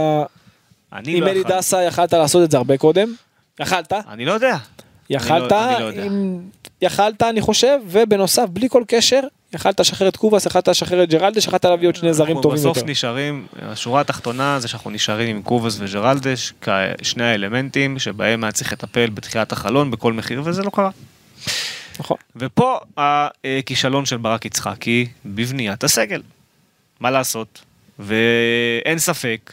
[0.92, 1.52] אני עם לא אלי יכול.
[1.56, 3.14] דסה יכלת לעשות את זה הרבה קודם.
[3.60, 4.56] יכלת, אני לא יודע.
[5.10, 6.04] יכלת, אני לא יודע.
[6.04, 6.40] עם...
[6.82, 9.20] יכלת אני חושב, ובנוסף בלי כל קשר,
[9.54, 12.58] יכלת לשחרר את קובאס, יכלת לשחרר את ג'רלדש, יכלת להביא עוד שני זרים אנחנו טובים
[12.58, 12.90] בסוף יותר.
[12.90, 16.52] נשארים, השורה התחתונה זה שאנחנו נשארים עם קובס וג'רלדש,
[17.00, 20.90] כשני האלמנטים שבהם היה צריך לטפל בתחילת החלון בכל מחיר, וזה לא קרה.
[21.98, 22.16] נכון.
[22.36, 26.22] ופה הכישלון של ברק יצחקי בבניית הסגל.
[27.00, 27.64] מה לעשות?
[27.98, 29.52] ואין ספק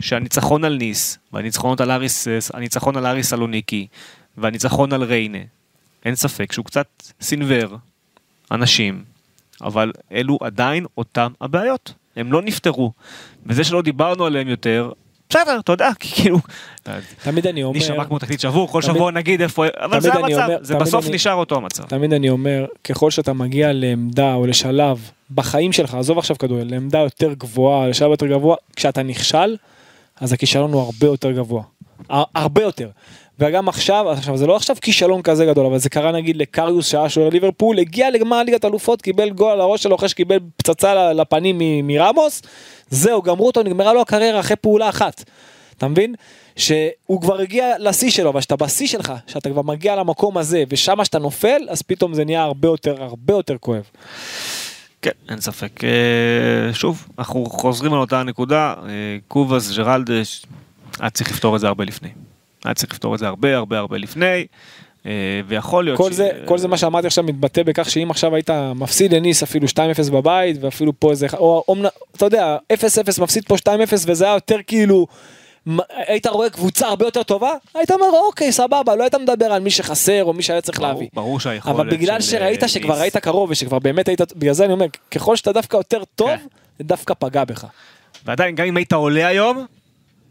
[0.00, 3.86] שהניצחון על ניס, והניצחון על אריס, הניצחון על אריס סלוניקי,
[4.36, 5.38] והניצחון על ריינה,
[6.04, 6.86] אין ספק שהוא קצת
[7.20, 7.76] סינוור
[8.50, 9.04] אנשים,
[9.62, 11.92] אבל אלו עדיין אותם הבעיות.
[12.16, 12.92] הם לא נפתרו.
[13.46, 14.90] וזה שלא דיברנו עליהם יותר,
[15.28, 16.38] בסדר, אתה יודע, כי כאילו...
[17.22, 19.64] תמיד אני אומר, נשמע כמו תקליט שבור, כל שבוע נגיד איפה...
[19.76, 21.84] אבל זה המצב, אומר- זה בסוף נשאר אותו המצב.
[21.84, 26.98] תמיד אני אומר, ככל שאתה מגיע לעמדה או לשלב בחיים שלך, עזוב עכשיו כדורגל, לעמדה
[26.98, 29.56] יותר גבוהה, לשלב יותר גבוה, כשאתה נכשל,
[30.20, 31.62] אז הכישלון הוא הרבה יותר גבוה.
[32.08, 32.88] הר- הרבה יותר.
[33.38, 37.08] וגם עכשיו, עכשיו זה לא עכשיו כישלון כזה גדול, אבל זה קרה נגיד לקריוס שהיה
[37.08, 41.86] שוער ליברפול, הגיע לגמר ליגת אלופות, קיבל גול על הראש שלו אחרי שקיבל פצצה לפנים
[41.86, 42.42] מרמוס,
[42.90, 45.24] זהו, גמרו אותו, נגמרה לו הקריירה אחרי פעולה אחת.
[45.78, 46.14] אתה מבין?
[46.56, 51.04] שהוא כבר הגיע לשיא שלו, אבל כשאתה בשיא שלך, שאתה כבר מגיע למקום הזה, ושם
[51.04, 53.82] שאתה נופל, אז פתאום זה נהיה הרבה יותר, הרבה יותר כואב.
[55.02, 55.84] כן, אין ספק.
[55.84, 60.42] אה, שוב, אנחנו חוזרים על אותה נקודה, אה, קובאס, ג'רלדש,
[61.00, 62.08] היה צריך לפתור את זה הרבה לפני.
[62.64, 64.46] היה צריך לפתור את זה הרבה הרבה הרבה לפני,
[65.06, 65.10] אה,
[65.46, 69.14] ויכול להיות כל זה, כל זה מה שאמרתי עכשיו מתבטא בכך שאם עכשיו היית מפסיד
[69.14, 69.72] לניס אפילו 2-0
[70.12, 71.74] בבית, ואפילו פה איזה, או, או
[72.16, 72.76] אתה יודע, 0-0
[73.22, 73.68] מפסיד פה 2-0
[74.06, 75.06] וזה היה יותר כאילו,
[76.06, 79.70] היית רואה קבוצה הרבה יותר טובה, היית אומר אוקיי סבבה, לא היית מדבר על מי
[79.70, 81.08] שחסר או מי שהיה צריך ברור- להביא.
[81.14, 84.64] ברור שהיכולת אבל בגלל של, שראית אה, שכבר היית קרוב ושכבר באמת היית, בגלל זה
[84.64, 86.36] אני אומר, ככל שאתה דווקא יותר טוב, כן.
[86.78, 87.66] זה דווקא פגע בך.
[88.24, 89.66] ועדיין, גם אם היית עולה היום,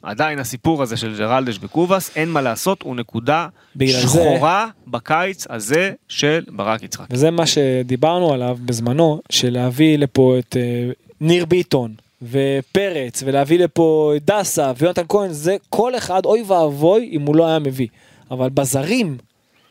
[0.03, 5.45] עדיין הסיפור הזה של ג'רלדש וקובאס, אין מה לעשות, הוא נקודה בגלל זה- שחורה בקיץ
[5.49, 7.05] הזה של ברק יצחק.
[7.09, 10.91] וזה מה שדיברנו עליו בזמנו, של להביא לפה את אה,
[11.21, 17.21] ניר ביטון ופרץ, ולהביא לפה את דסה ויונתן כהן, זה כל אחד, אוי ואבוי אם
[17.21, 17.87] הוא לא היה מביא.
[18.31, 19.17] אבל בזרים,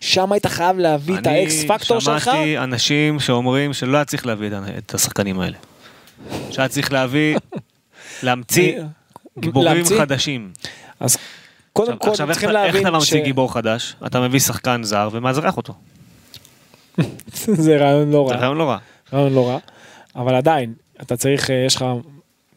[0.01, 2.29] שם היית חייב להביא את האקס פקטור שלך.
[2.29, 5.57] אני שמעתי אנשים שאומרים שלא היה צריך להביא את השחקנים האלה.
[6.51, 7.37] שהיה צריך להביא,
[8.23, 8.79] להמציא
[9.41, 9.99] גיבורים להמציא?
[9.99, 10.51] חדשים.
[11.01, 11.17] אז
[11.73, 13.97] קודם עכשיו- כל עכשיו איך צריכים אתה- איך להבין אתה ממציא גיבור חדש?
[14.07, 15.75] אתה מביא שחקן זר ומאזרח אותו.
[17.35, 18.79] זה רעיון לא זה רע, רעיון לא רע.
[19.13, 19.59] רעיון לא רע,
[20.17, 20.73] אבל עדיין,
[21.03, 21.85] אתה צריך, אה, יש לך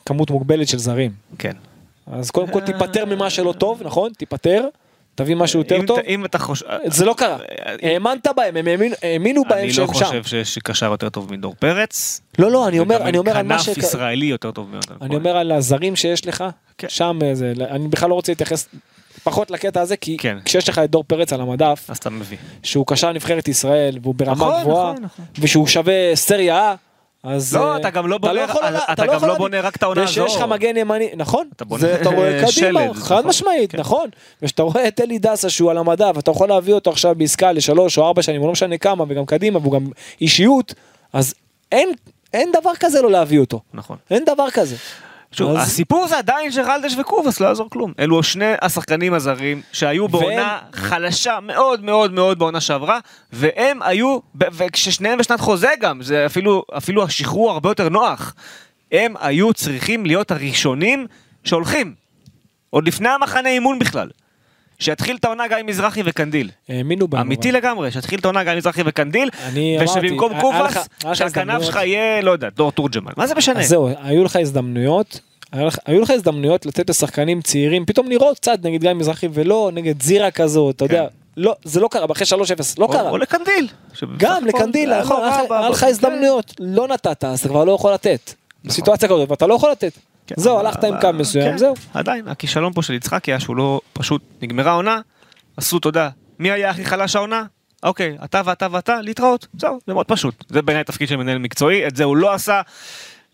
[0.05, 1.11] כמות מוגבלת של זרים.
[1.37, 1.53] כן.
[2.11, 4.11] אז קודם כל תיפטר ממה שלא טוב, נכון?
[4.17, 4.67] תיפטר,
[5.15, 5.99] תביא משהו יותר טוב.
[6.07, 6.65] אם אתה חושב...
[6.85, 7.37] זה לא קרה.
[7.81, 10.05] האמנת בהם, הם האמינו- בהם אני לא שהם שם.
[10.05, 12.21] חושב שיש קשר יותר טוב מדור פרץ.
[12.39, 13.77] לא, לא, אני אומר, אני אומר על מה כנף ש...
[13.77, 15.19] ישראלי יותר טוב מיונתן אני כהן.
[15.19, 16.43] אומר על הזרים שיש לך,
[16.77, 16.89] כן.
[16.89, 18.67] שם אה, זה, אני בכלל לא רוצה להתייחס
[19.23, 20.37] פחות לקטע הזה, כי כן.
[20.45, 22.37] כשיש לך את דור פרץ על המדף, אז אתה מביא.
[22.63, 25.25] שהוא קשר נבחרת ישראל, והוא ברמה נכון, גבוהה, נכון, נכון.
[25.39, 27.55] ושהוא שווה סריה A, אז...
[27.55, 29.83] לא, אה, אתה גם לא בונה- יכול- אתה אתה גם לא להביא- בונה רק את
[29.83, 30.47] העונה ושיש לך הזו.
[30.47, 33.27] מגן ימני, נכון, אתה בונה זה אתה רואה קדימה, שלד, חד נכון.
[33.29, 33.79] משמעית, כן.
[33.79, 34.09] נכון,
[34.41, 37.97] וכשאתה רואה את אלי דסה שהוא על המדף, אתה יכול להביא אותו עכשיו בעסקה לשלוש
[37.97, 39.87] או ארבע שנים, או לא משנה כמה, וגם קדימה, והוא גם
[40.21, 40.73] אישיות,
[41.13, 41.33] אז
[41.71, 41.89] אין,
[42.33, 43.97] אין דבר כזה לא להביא אותו, נכון.
[44.11, 44.75] אין דבר כזה.
[45.33, 47.93] שוב, אז- הסיפור זה עדיין ג'רלדש וקובאס, לא יעזור כלום.
[47.99, 52.99] אלו שני השחקנים הזרים שהיו בעונה חלשה מאוד מאוד מאוד בעונה שעברה,
[53.33, 58.33] והם היו, וכששניהם בשנת חוזה גם, זה אפילו, אפילו השחרור הרבה יותר נוח.
[58.91, 61.07] הם היו צריכים להיות הראשונים
[61.43, 61.93] שהולכים.
[62.69, 64.09] עוד לפני המחנה אימון בכלל.
[64.79, 66.49] שיתחיל את העונה גיא מזרחי וקנדיל.
[66.69, 67.21] האמינו בנו.
[67.21, 67.57] אמיתי אבל.
[67.57, 69.29] לגמרי, שיתחיל את העונה גיא מזרחי וקנדיל,
[69.83, 71.63] ושבמקום היה קובאס, שהכנף.
[71.63, 73.11] שלך יהיה, לא יודע, דור תורג'מן.
[73.17, 73.59] מה זה משנה?
[73.59, 75.19] אז זהו, היו לך הזדמנויות,
[75.85, 80.31] היו לך הזדמנויות לתת לשחקנים צעירים, פתאום לראות קצת נגד גיא מזרחי ולא נגד זירה
[80.31, 81.07] כזאת, אתה יודע, כן.
[81.37, 82.33] לא, זה לא קרה, אחרי 3-0,
[82.77, 83.09] לא או- קרה.
[83.09, 83.67] או לקנדיל.
[84.17, 85.87] גם לקנדיל, זה נכון, לא היה לך- ב- לך כן.
[85.87, 88.33] הזדמנויות, לא נתת, אז אתה כבר לא יכול לתת.
[88.65, 89.91] בסיטואציה כזאת, ואתה לא יכול לתת.
[90.27, 91.73] כן, זהו, הלכת עם קו מסוים, כן, זהו.
[91.93, 94.99] עדיין, הכישלון פה של יצחקי היה שהוא לא, פשוט נגמרה העונה,
[95.57, 96.09] עשו, יודע,
[96.39, 97.43] מי היה הכי חלש העונה?
[97.83, 100.45] אוקיי, אתה ואתה ואתה, להתראות, זהו, זה מאוד פשוט.
[100.49, 102.61] זה בעיניי תפקיד של מנהל מקצועי, את זה הוא לא עשה.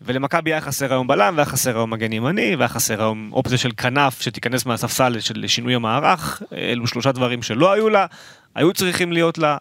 [0.02, 3.70] ולמכבי היה חסר היום בלם, והיה חסר היום מגן ימני, והיה חסר היום אופציה של
[3.76, 6.42] כנף שתיכנס מהספסל של שינוי המערך.
[6.52, 8.06] אלו שלושה דברים שלא היו לה,
[8.54, 9.56] היו צריכים להיות לה.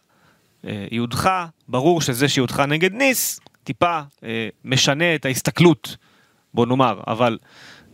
[0.67, 5.97] אה, היא הודחה, ברור שזה שהיא הודחה נגד ניס, טיפה אה, משנה את ההסתכלות,
[6.54, 7.38] בוא נאמר, אבל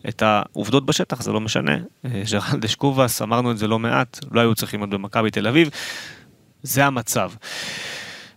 [0.09, 1.77] את העובדות בשטח זה לא משנה.
[2.05, 5.69] אה, ג'רלדש קובאס, אמרנו את זה לא מעט, לא היו צריכים להיות במכבי תל אביב,
[6.63, 7.31] זה המצב.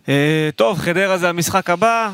[0.09, 2.11] אה, טוב, חדרה זה המשחק הבא.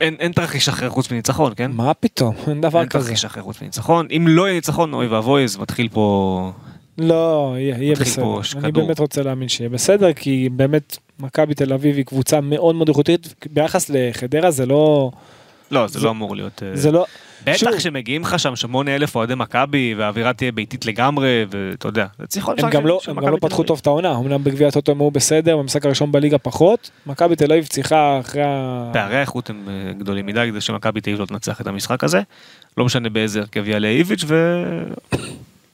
[0.00, 1.70] אין, אין תרחיש אחר חוץ מניצחון, כן?
[1.70, 3.04] מה פתאום, אין דבר אין כזה.
[3.08, 4.06] תרחיש אחר חוץ מניצחון.
[4.16, 6.52] אם לא יהיה ניצחון, אוי ואבוי, אז מתחיל פה...
[6.98, 8.24] לא, יהיה יהיה בסדר.
[8.54, 8.86] אני כדור.
[8.86, 13.34] באמת רוצה להאמין שיהיה בסדר, כי באמת מכבי תל אביב היא קבוצה מאוד מאוד איכותית,
[13.52, 15.10] ביחס לחדרה זה לא...
[15.70, 16.62] לא, זה זה- לא אמור להיות...
[16.62, 17.06] אה, זה לא...
[17.56, 22.06] שוב, בטח שמגיעים לך שם שמונה אלף אוהדי מכבי והאווירה תהיה ביתית לגמרי ואתה יודע
[22.18, 23.62] זה צריך להיות הם משחק גם לא, הם גם לא פתחו.
[23.62, 27.52] טוב את העונה, אמנם בגביע הטוטו הם היו בסדר, במשחק הראשון בליגה פחות, מכבי תל
[27.52, 28.90] אביב צריכה אחרי ה...
[28.92, 32.20] פערי האיכות הם אה, גדולים מדי כדי שמכבי תל אביב לא תנצח את המשחק הזה
[32.76, 34.24] לא משנה באיזה הרכב יעלה איביץ'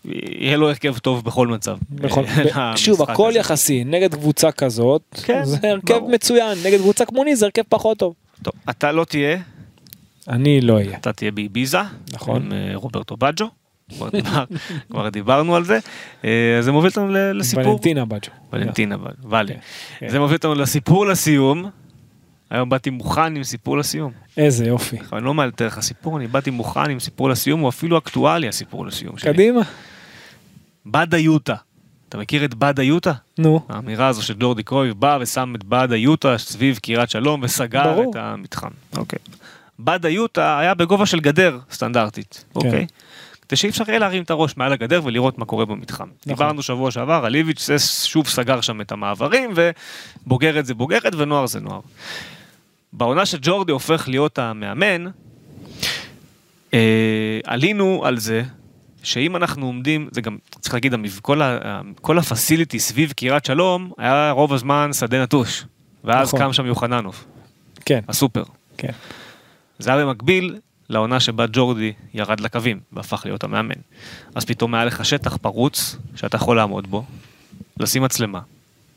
[0.05, 1.77] ויהיה לו הרכב טוב בכל מצב.
[1.91, 2.25] בכל-
[2.57, 3.39] אה, ב- שוב, הכל הזה.
[3.39, 6.11] יחסי, נגד קבוצה כזאת, כן, זה הרכב ברור.
[6.11, 8.15] מצוין, נגד קבוצה כמו ניס זה הרכב פחות טוב.
[8.43, 9.39] טוב, אתה לא תהיה
[10.29, 10.97] אני לא אהיה.
[10.97, 11.79] אתה תהיה באביזה
[12.13, 12.43] נכון.
[12.43, 13.47] עם אה, רוברטו בג'ו.
[13.97, 14.45] כבר דיבר-
[14.91, 15.79] כבר דיברנו על זה
[16.25, 16.31] אה,
[16.61, 17.67] זה מוביל אותנו לסיפור.
[17.67, 18.31] ולנטינה בג'ו.
[18.53, 18.97] ולנטינה
[19.29, 19.55] ואלי.
[19.99, 20.09] כן.
[20.09, 21.71] זה מביא אותנו לסיפור לסיום.
[22.51, 24.13] היום באתי מוכן עם סיפור לסיום.
[24.37, 24.97] איזה יופי.
[25.13, 28.87] אני לא מאלתר לך סיפור, אני באתי מוכן עם סיפור לסיום, הוא אפילו אקטואלי הסיפור
[28.87, 29.33] לסיום שלי.
[29.33, 29.61] קדימה.
[30.87, 31.55] בדה יוטה.
[32.09, 33.13] אתה מכיר את בדה יוטה?
[33.39, 33.61] נו.
[33.69, 38.11] האמירה הזו של ג'ורדי קרויב בא ושם את בדה יוטה סביב קריית שלום וסגר ברור.
[38.11, 38.71] את המתחם.
[38.97, 39.19] אוקיי.
[39.79, 42.45] בדה יוטה היה בגובה של גדר סטנדרטית.
[42.53, 42.59] כן.
[42.59, 42.87] אוקיי?
[43.49, 46.09] כדי שאי אפשר יהיה להרים את הראש מעל הגדר ולראות מה קורה במתחם.
[46.27, 47.69] דיברנו שבוע שעבר על איביץ'
[48.05, 49.51] שוב סגר שם את המעברים
[50.27, 51.81] ובוגרת זה בוגרת ונוער זה נוער.
[52.93, 55.05] בעונה שג'ורדי הופך להיות המאמן,
[56.75, 58.43] אה, עלינו על זה
[59.03, 64.31] שאם אנחנו עומדים, זה גם צריך להגיד, כל, ה, כל הפסיליטי סביב קריית שלום היה
[64.31, 65.65] רוב הזמן שדה נטוש.
[66.05, 66.41] ואז נכון.
[66.41, 67.25] קם שם יוחננוב,
[67.85, 68.43] כן, הסופר.
[68.77, 68.93] כן.
[69.79, 70.57] זה היה במקביל
[70.89, 73.75] לעונה שבה ג'ורדי ירד לקווים והפך להיות המאמן.
[74.35, 77.05] אז פתאום היה לך שטח פרוץ שאתה יכול לעמוד בו,
[77.81, 78.41] לשים מצלמה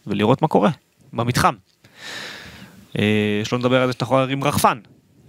[0.07, 0.69] ולראות מה קורה
[1.13, 1.53] במתחם.
[2.99, 3.03] אה,
[3.43, 4.77] שלא נדבר על זה שאתה יכול להרים רחפן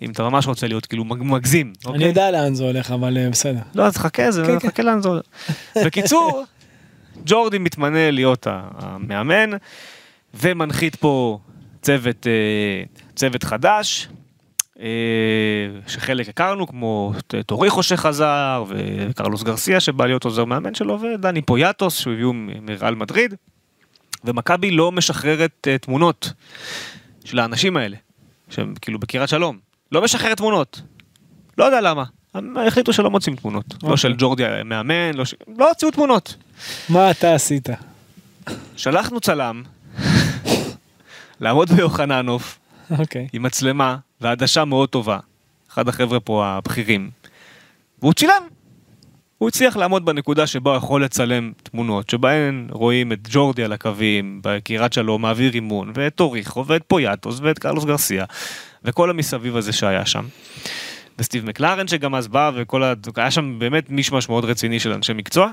[0.03, 1.73] אם אתה ממש רוצה להיות כאילו מג- מגזים.
[1.87, 2.07] אני אוקיי?
[2.09, 3.61] יודע לאן זה הולך, אבל אה, בסדר.
[3.75, 4.69] לא, אז חכה, זה כן, כן.
[4.69, 5.23] חכה לאן זה הולך.
[5.87, 6.45] בקיצור,
[7.27, 9.51] ג'ורדי מתמנה להיות המאמן,
[10.35, 11.39] ומנחית פה
[11.83, 12.83] צוות, אה,
[13.17, 14.09] צוות חדש,
[15.87, 17.13] שחלק הכרנו, כמו
[17.47, 23.35] טוריחו שחזר, וקרלוס גרסיה שבא להיות עוזר מאמן שלו, ודני פויאטוס שהביאו מריאל מדריד,
[24.25, 26.33] ומכבי לא משחררת תמונות
[27.25, 27.97] של האנשים האלה,
[28.51, 29.59] שהם כאילו בקריית שלום,
[29.93, 30.81] לא משחררת תמונות.
[31.59, 32.05] לא יודע למה.
[32.67, 33.65] החליטו שלא מוצאים תמונות.
[33.71, 33.97] לא אוקיי.
[33.97, 35.35] של ג'ורדי המאמן, לא ש...
[35.59, 36.37] לא הוציאו תמונות.
[36.89, 37.69] מה אתה עשית?
[38.77, 39.63] שלחנו צלם
[41.41, 42.59] לעמוד ביוחננוף
[42.99, 43.29] אוקיי.
[43.33, 45.19] עם מצלמה ועדשה מאוד טובה.
[45.71, 47.11] אחד החבר'ה פה הבכירים.
[48.03, 48.43] והוא צילם.
[49.45, 54.41] הוא הצליח לעמוד בנקודה שבה הוא יכול לצלם תמונות, שבהן רואים את ג'ורדי על הקווים,
[54.45, 58.25] בקריית שלום מעביר אימון, ואת טוריחו, ואת פויאטוס, ואת קרלוס גרסיה,
[58.85, 60.25] וכל המסביב הזה שהיה שם.
[61.19, 62.93] וסטיב מקלרן שגם אז בא, וכל ה...
[63.17, 65.51] היה שם באמת מישמש מאוד רציני של אנשי מקצוע,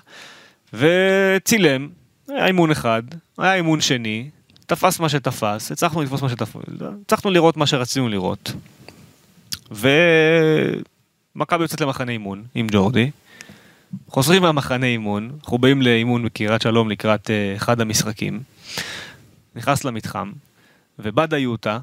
[0.73, 1.89] וצילם,
[2.29, 3.03] היה אימון אחד,
[3.37, 4.29] היה אימון שני,
[4.65, 6.61] תפס מה שתפס, הצלחנו לתפוס מה שתפס,
[7.05, 8.53] הצלחנו לראות מה שרצינו לראות.
[9.71, 13.11] ומכבי יוצאת למחנה אימון עם ג'ורדי.
[14.07, 18.39] חוזרים מהמחנה אימון, אנחנו באים לאימון בקריית שלום לקראת uh, אחד המשחקים.
[19.55, 20.31] נכנס למתחם,
[20.99, 21.79] ובאדה יוטה,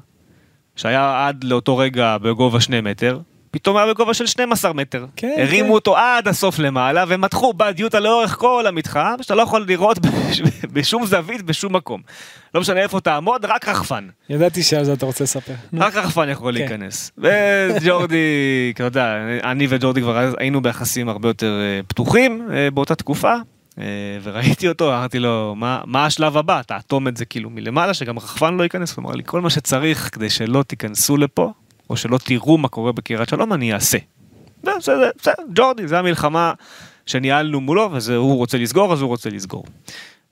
[0.75, 3.19] שהיה עד לאותו רגע בגובה שני מטר,
[3.51, 5.05] פתאום היה בגובה של 12 מטר.
[5.15, 5.73] כן, הרימו כן.
[5.73, 10.41] אותו עד הסוף למעלה, ומתחו באד יוטה לאורך כל המתחם, שאתה לא יכול לראות בש-
[10.73, 12.01] בשום זווית, בשום מקום.
[12.55, 14.07] לא משנה איפה תעמוד, רק רחפן.
[14.29, 15.53] ידעתי שעל זה אתה רוצה לספר.
[15.73, 16.59] רק רחפן יכול כן.
[16.59, 17.11] להיכנס.
[17.17, 18.15] וג'ורדי,
[18.75, 23.33] אתה יודע, אני וג'ורדי כבר היינו ביחסים הרבה יותר אה, פתוחים אה, באותה תקופה,
[23.79, 23.83] אה,
[24.23, 26.61] וראיתי אותו, אמרתי לו, "מה- מה השלב הבא?
[26.61, 28.95] תאטום את זה כאילו מלמעלה, שגם רחפן לא ייכנס.
[28.97, 31.51] הוא אמר לי, כל מה שצריך כדי שלא תיכנסו לפה,
[31.89, 33.97] או שלא תראו מה קורה בקריית שלום, אני אעשה.
[34.63, 36.53] זה, בסדר, בסדר, ג'ורדי, זה המלחמה
[37.05, 39.65] שניהלנו מולו, וזה הוא רוצה לסגור, אז הוא רוצה לסגור.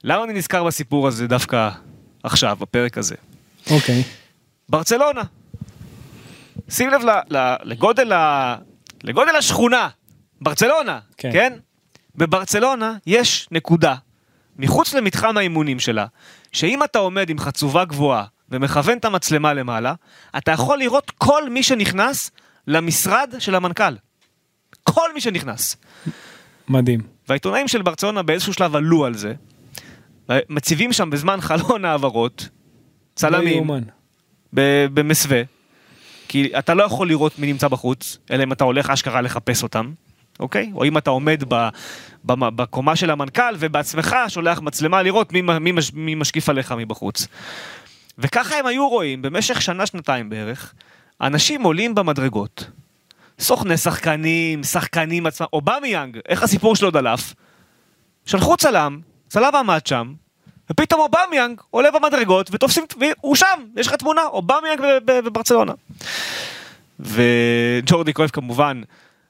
[0.04, 1.70] למה אני נזכר בסיפור הזה דווקא
[2.24, 3.16] עכשיו, בפרק הזה?
[3.72, 4.04] אוקיי.
[4.70, 5.22] ברצלונה.
[6.70, 8.56] שים לב ל- ל- לגודל, ה...
[9.04, 9.90] לגודל השכונה,
[10.42, 11.32] ברצלונה, כן.
[11.32, 11.50] כן.
[11.50, 11.54] כן?
[12.16, 13.96] בברצלונה יש נקודה,
[14.58, 16.06] מחוץ למתחם האימונים שלה,
[16.52, 19.94] שאם אתה עומד עם חצובה גבוהה ומכוון את המצלמה למעלה,
[20.38, 22.32] אתה יכול לראות כל מי שנכנס
[22.68, 23.94] למשרד של המנכ"ל.
[24.84, 25.78] כל מי שנכנס.
[26.68, 27.02] מדהים.
[27.30, 29.34] והעיתונאים של ברצלונה באיזשהו שלב עלו על זה,
[30.50, 32.48] מציבים שם בזמן חלון העברות, לא
[33.16, 33.68] צלמים.
[34.54, 35.42] ב- במסווה,
[36.28, 39.94] כי אתה לא יכול לראות מי נמצא בחוץ, אלא אם אתה הולך אשכרה לחפש אותם,
[40.40, 40.72] אוקיי?
[40.76, 41.70] או אם אתה עומד ב,
[42.26, 47.28] ב, בקומה של המנכ"ל ובעצמך שולח מצלמה לראות מי, מי, מי משקיף עליך מבחוץ.
[48.18, 50.74] וככה הם היו רואים במשך שנה-שנתיים בערך,
[51.22, 52.70] אנשים עולים במדרגות,
[53.40, 57.34] סוכני שחקנים, שחקנים עצמם, אובמיאנג, איך הסיפור שלו דלף?
[58.26, 59.00] שלחו צלם,
[59.30, 60.14] צלם עמד שם,
[60.72, 63.46] ופתאום אובמיאנג עולה במדרגות ותופסים, והוא שם,
[63.76, 65.74] יש לך תמונה, אובמיאנג ב- ב- בברצלונה.
[67.00, 68.82] וג'ורדי קרויף כמובן,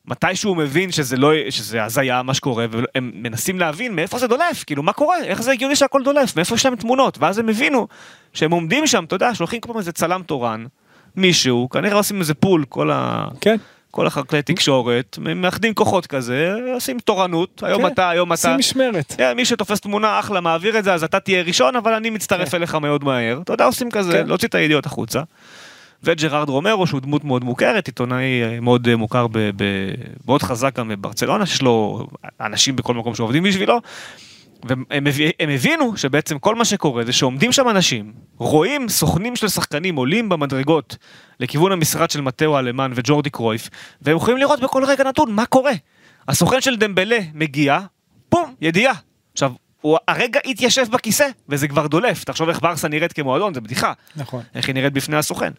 [0.07, 4.83] מתישהו מבין שזה לא, שזה הזיה מה שקורה, והם מנסים להבין מאיפה זה דולף, כאילו
[4.83, 7.87] מה קורה, איך זה הגיוני שהכל דולף, מאיפה יש להם תמונות, ואז הם הבינו
[8.33, 10.65] שהם עומדים שם, אתה יודע, שולחים כמו איזה צלם תורן,
[11.15, 13.27] מישהו, כנראה עושים איזה פול, כל ה...
[13.41, 13.55] כן.
[13.91, 17.87] כל החקלי תקשורת, מאחדים כוחות כזה, עושים תורנות, היום כן.
[17.87, 18.41] אתה, היום אתה.
[18.41, 19.11] שים משמרת.
[19.11, 22.49] Yeah, מי שתופס תמונה אחלה מעביר את זה אז אתה תהיה ראשון אבל אני מצטרף
[22.49, 22.57] כן.
[22.57, 24.27] אליך מאוד מהר אתה יודע עושים כזה כן.
[24.27, 25.21] להוציא את הידיעות החוצה.
[26.07, 29.63] וג'רארד רומרו שהוא דמות מאוד מוכרת עיתונאי אה, מאוד אה, מוכר ב, ב,
[30.27, 32.07] מאוד חזק גם בברצלונה שיש לו
[32.41, 33.79] אנשים בכל מקום שעובדים בשבילו.
[34.63, 39.47] והם הבי- הם הבינו שבעצם כל מה שקורה זה שעומדים שם אנשים, רואים סוכנים של
[39.47, 40.97] שחקנים עולים במדרגות
[41.39, 43.69] לכיוון המשרד של מטאו אלמן וג'ורדי קרויף,
[44.01, 45.71] והם יכולים לראות בכל רגע נתון מה קורה.
[46.27, 47.79] הסוכן של דמבלה מגיע,
[48.31, 48.93] בום, ידיעה.
[49.33, 49.51] עכשיו,
[49.81, 52.23] הוא הרגע התיישב בכיסא, וזה כבר דולף.
[52.23, 53.93] תחשוב איך ברסה נראית כמועדון, זה בדיחה.
[54.15, 54.43] נכון.
[54.55, 55.51] איך היא נראית בפני הסוכן.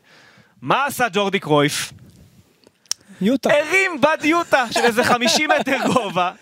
[0.63, 1.93] מה עשה ג'ורדי קרויף?
[3.21, 3.51] יוטה.
[3.51, 6.33] הרים בד יוטה של איזה 50 מטר גובה,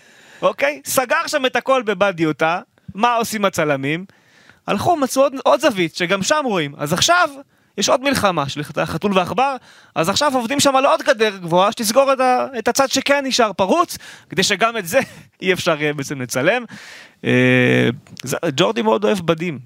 [0.41, 0.81] אוקיי?
[0.85, 2.61] סגר שם את הכל בבד יוטה,
[2.95, 4.05] מה עושים הצלמים?
[4.67, 6.73] הלכו, מצאו עוד, עוד זווית, שגם שם רואים.
[6.77, 7.29] אז עכשיו,
[7.77, 9.55] יש עוד מלחמה של חתול ועכבר,
[9.95, 13.53] אז עכשיו עובדים שם על עוד גדר גבוהה, שתסגור את, ה, את הצד שכן נשאר
[13.53, 13.97] פרוץ,
[14.29, 14.99] כדי שגם את זה
[15.41, 16.63] אי אפשר יהיה בעצם לצלם.
[17.25, 17.89] אה,
[18.55, 19.59] ג'ורדי מאוד אוהב בדים,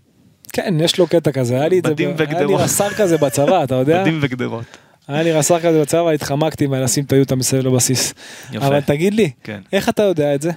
[0.54, 1.94] כן, יש לו קטע כזה, היה לי את זה,
[2.30, 2.56] היה לי.
[2.56, 4.02] רס"ר כזה בצבא, אתה יודע?
[4.02, 4.66] בדים וגדרות.
[5.08, 8.14] היה לי רס"ר כזה בצבא, התחמקתי מלשים את היוטה מסביב לבסיס.
[8.52, 8.68] יפה.
[8.68, 9.60] אבל תגיד לי, כן.
[9.74, 10.52] איך אתה יודע את זה?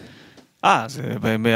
[0.65, 1.03] אה, זה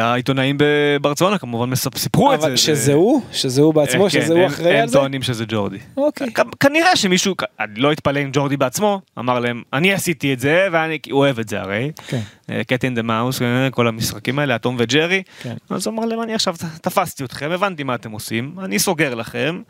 [0.03, 2.47] העיתונאים בברצלונה כמובן סיפרו את זה.
[2.47, 3.23] אבל זה- שזה הוא?
[3.33, 4.05] שזה הוא בעצמו?
[4.07, 4.99] אה, כן, שזה הוא הם- אחראי על הם זה?
[4.99, 5.79] טוענים שזה ג'ורדי.
[5.97, 6.27] אוקיי.
[6.61, 10.99] כנראה שמישהו, אני לא אתפלא אם ג'ורדי בעצמו, אמר להם, אני עשיתי את זה, ואני,
[11.11, 11.91] אוהב את זה הרי.
[12.09, 12.21] כן.
[12.67, 13.41] קט אין דה מאוס,
[13.71, 15.23] כל המשחקים האלה, אטום וג'רי.
[15.43, 15.55] כן.
[15.71, 19.61] אז הוא אמר להם, אני עכשיו תפסתי אתכם, הבנתי מה אתם עושים, אני סוגר לכם.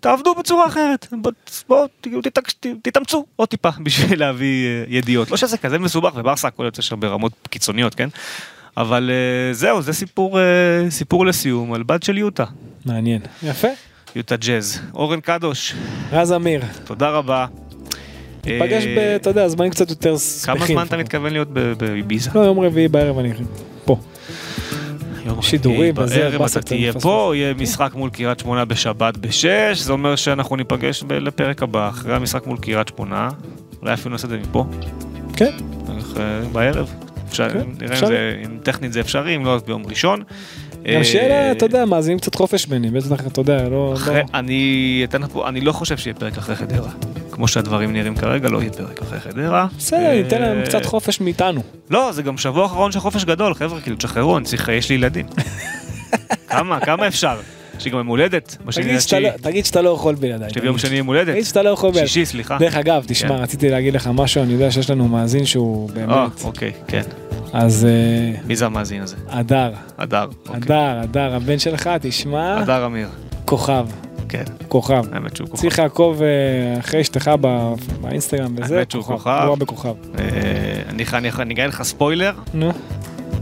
[0.00, 1.32] תעבדו בצורה אחרת, בוא-
[1.68, 1.86] בואו
[2.82, 5.30] תתאמצו עוד טיפה בשביל להביא אה, ידיעות.
[5.30, 8.08] לא שזה כזה מסובך, וברסה הכל יוצא שם ברמות קיצוניות, כן?
[8.76, 12.44] אבל אה, זהו, זה סיפור, אה, סיפור לסיום על בד של יוטה,
[12.86, 13.20] מעניין.
[13.42, 13.68] יפה.
[14.16, 14.80] יוטה ג'אז.
[14.94, 15.74] אורן קדוש,
[16.12, 16.62] רז אמיר.
[16.84, 17.46] תודה רבה.
[18.46, 18.98] ניפגש אה, ב...
[18.98, 20.56] אתה יודע, זמנים קצת יותר שמחים.
[20.56, 20.96] כמה זמן אתה.
[20.96, 22.30] מתכוון להיות בביזה?
[22.34, 23.32] לא, יום רביעי בערב אני
[23.84, 23.96] פה.
[25.26, 26.92] יום שידורים בערב אתה תהיה.
[26.92, 32.14] פה, יהיה משחק מול קריית שמונה בשבת בשש, זה אומר שאנחנו ניפגש לפרק הבא, אחרי
[32.14, 33.28] המשחק מול קריית שמונה.
[33.82, 34.64] אולי אפילו נעשה את זה מפה,
[35.36, 35.56] כן.
[36.52, 37.09] בערב.
[37.30, 38.08] אפשר, כן, נראה אם אפשרי.
[38.08, 40.22] זה, אם טכנית זה אפשרי, אם לא אז ביום ראשון.
[40.94, 43.92] גם שיהיה אה, לה, אתה יודע, מאזינים קצת חופש ממני, בטח, אתה יודע, לא...
[43.96, 46.90] אחרי, לא- אני אתן לך פה, אני לא חושב שיהיה פרק אחרי חדרה.
[47.30, 49.66] כמו שהדברים נראים כרגע, לא יהיה פרק אחרי חדרה.
[49.78, 51.62] בסדר, ניתן להם אה, קצת חופש מאיתנו.
[51.90, 54.94] לא, זה גם שבוע אחרון של חופש גדול, חבר'ה, כאילו, תשחררו, אני צריך, יש לי
[54.94, 55.26] ילדים.
[56.50, 57.36] כמה, כמה אפשר?
[57.80, 59.20] יש לי גם יום הולדת, תגיד שאתה.
[59.20, 60.46] לא- תגיד שאתה לא יכול בלעדיי.
[60.48, 61.32] יש לי ביום שני יום הולדת.
[61.32, 62.08] תגיד שאתה לא יכול בלעדיי.
[62.08, 62.58] שישי, סליחה.
[62.58, 63.34] דרך אגב, תשמע, כן.
[63.34, 67.02] רציתי להגיד לך משהו, אני יודע שיש לנו מאזין שהוא אה, באמת, אוקיי, כן.
[67.52, 69.16] אז אה, מי זה המאזין הזה?
[69.28, 70.24] הדר, הדר.
[70.48, 70.56] אוקיי.
[70.56, 73.08] הדר, הדר, הבן שלך, תשמע, הדר אמיר.
[73.44, 73.86] כוכב,
[74.28, 75.02] כן, כוכב.
[75.12, 75.60] האמת שהוא כוכב.
[75.62, 76.28] צריך לעקוב אה,
[76.80, 77.30] אחרי אשתך
[78.00, 79.44] באינסטגרם וזה, האמת שהוא כוכב.
[79.48, 79.94] הוא בכוכב.
[80.88, 82.70] אני אגלה לך ספוילר, נו,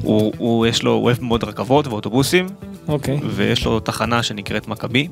[0.03, 2.47] הוא הוא- יש לו, הוא אוהב מאוד רכבות ואוטובוסים,
[2.89, 3.21] אוקיי.
[3.25, 5.09] ויש לו תחנה שנקראת מכבי,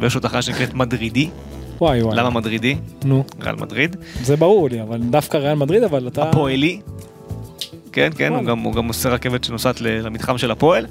[0.00, 1.30] ויש לו תחנה שנקראת מדרידי.
[1.80, 2.16] וואי וואי.
[2.16, 2.76] למה מדרידי?
[3.04, 3.96] נו, ריאל מדריד.
[4.22, 6.22] זה ברור לי, אבל דווקא ריאל מדריד, אבל אתה...
[6.22, 6.80] הפועלי.
[7.92, 8.44] כן, כן, הוא.
[8.44, 10.86] גם, הוא גם עושה רכבת שנוסעת למתחם של הפועל.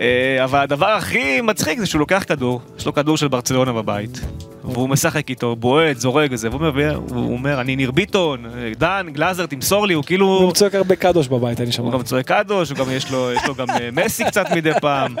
[0.00, 4.20] אה, אבל הדבר הכי מצחיק זה שהוא לוקח כדור, יש לו כדור של ברצלונה בבית,
[4.64, 8.44] והוא משחק איתו, בועט, זורק וזה, והוא אומר, הוא אומר, אני ניר ביטון,
[8.78, 10.26] דן, גלאזר, תמסור לי, הוא כאילו...
[10.26, 11.92] הוא צועק הרבה קדוש בבית, אני הוא שומע.
[11.92, 15.14] גם צועק קדוש, הוא גם יש לו, יש לו גם אה, מסי קצת מדי פעם.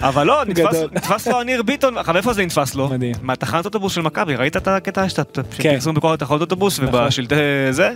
[0.00, 0.44] אבל לא,
[0.92, 2.88] נתפס, לו הניר ביטון, עכשיו איפה זה נתפס לו?
[2.88, 3.14] מדהים.
[3.22, 5.62] מהתחנת אוטובוס של מכבי, ראית את הקטע שאתה כן.
[5.62, 7.02] שפרסום בכל התחנות אוטובוס נכון.
[7.02, 7.34] ובשלטי
[7.70, 7.90] זה?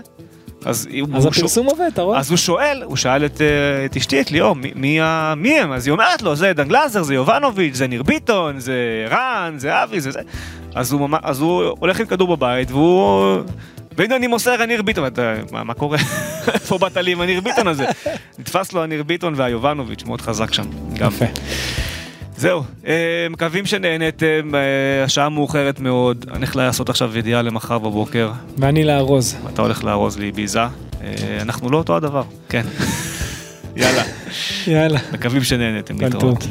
[0.65, 2.19] אז אז הפרסום עובד, אתה רואה?
[2.19, 4.99] אז הוא שואל, הוא שאל את, אה, את אשתי, את ליאור, מי, מי,
[5.37, 5.73] מי הם?
[5.73, 9.83] אז היא אומרת לו, זה דן גלאזר, זה יובנוביץ', זה ניר ביטון, זה רן, זה
[9.83, 10.21] אבי, זה זה.
[10.75, 13.43] אז הוא, אז הוא הולך עם כדור בבית, והוא...
[13.97, 15.99] והנה אני מוסר הניר ביטון, אתה, מה, מה קורה?
[16.55, 17.85] איפה באת לי עם הניר ביטון הזה?
[18.39, 20.65] נתפס לו הניר ביטון והיובנוביץ', מאוד חזק שם.
[20.99, 21.09] גם.
[21.13, 21.25] יפה.
[22.37, 28.31] זהו, אה, מקווים שנהנתם, אה, השעה מאוחרת מאוד, אני הולך לעשות עכשיו ידיעה למחר בבוקר,
[28.59, 29.37] ואני לארוז.
[29.55, 30.69] אתה הולך לארוז לי ביזה, אה,
[31.41, 32.63] אנחנו לא אותו הדבר, כן.
[33.77, 34.03] יאללה,
[34.67, 34.99] יאללה.
[35.13, 36.47] מקווים שנהנתם, להתראות.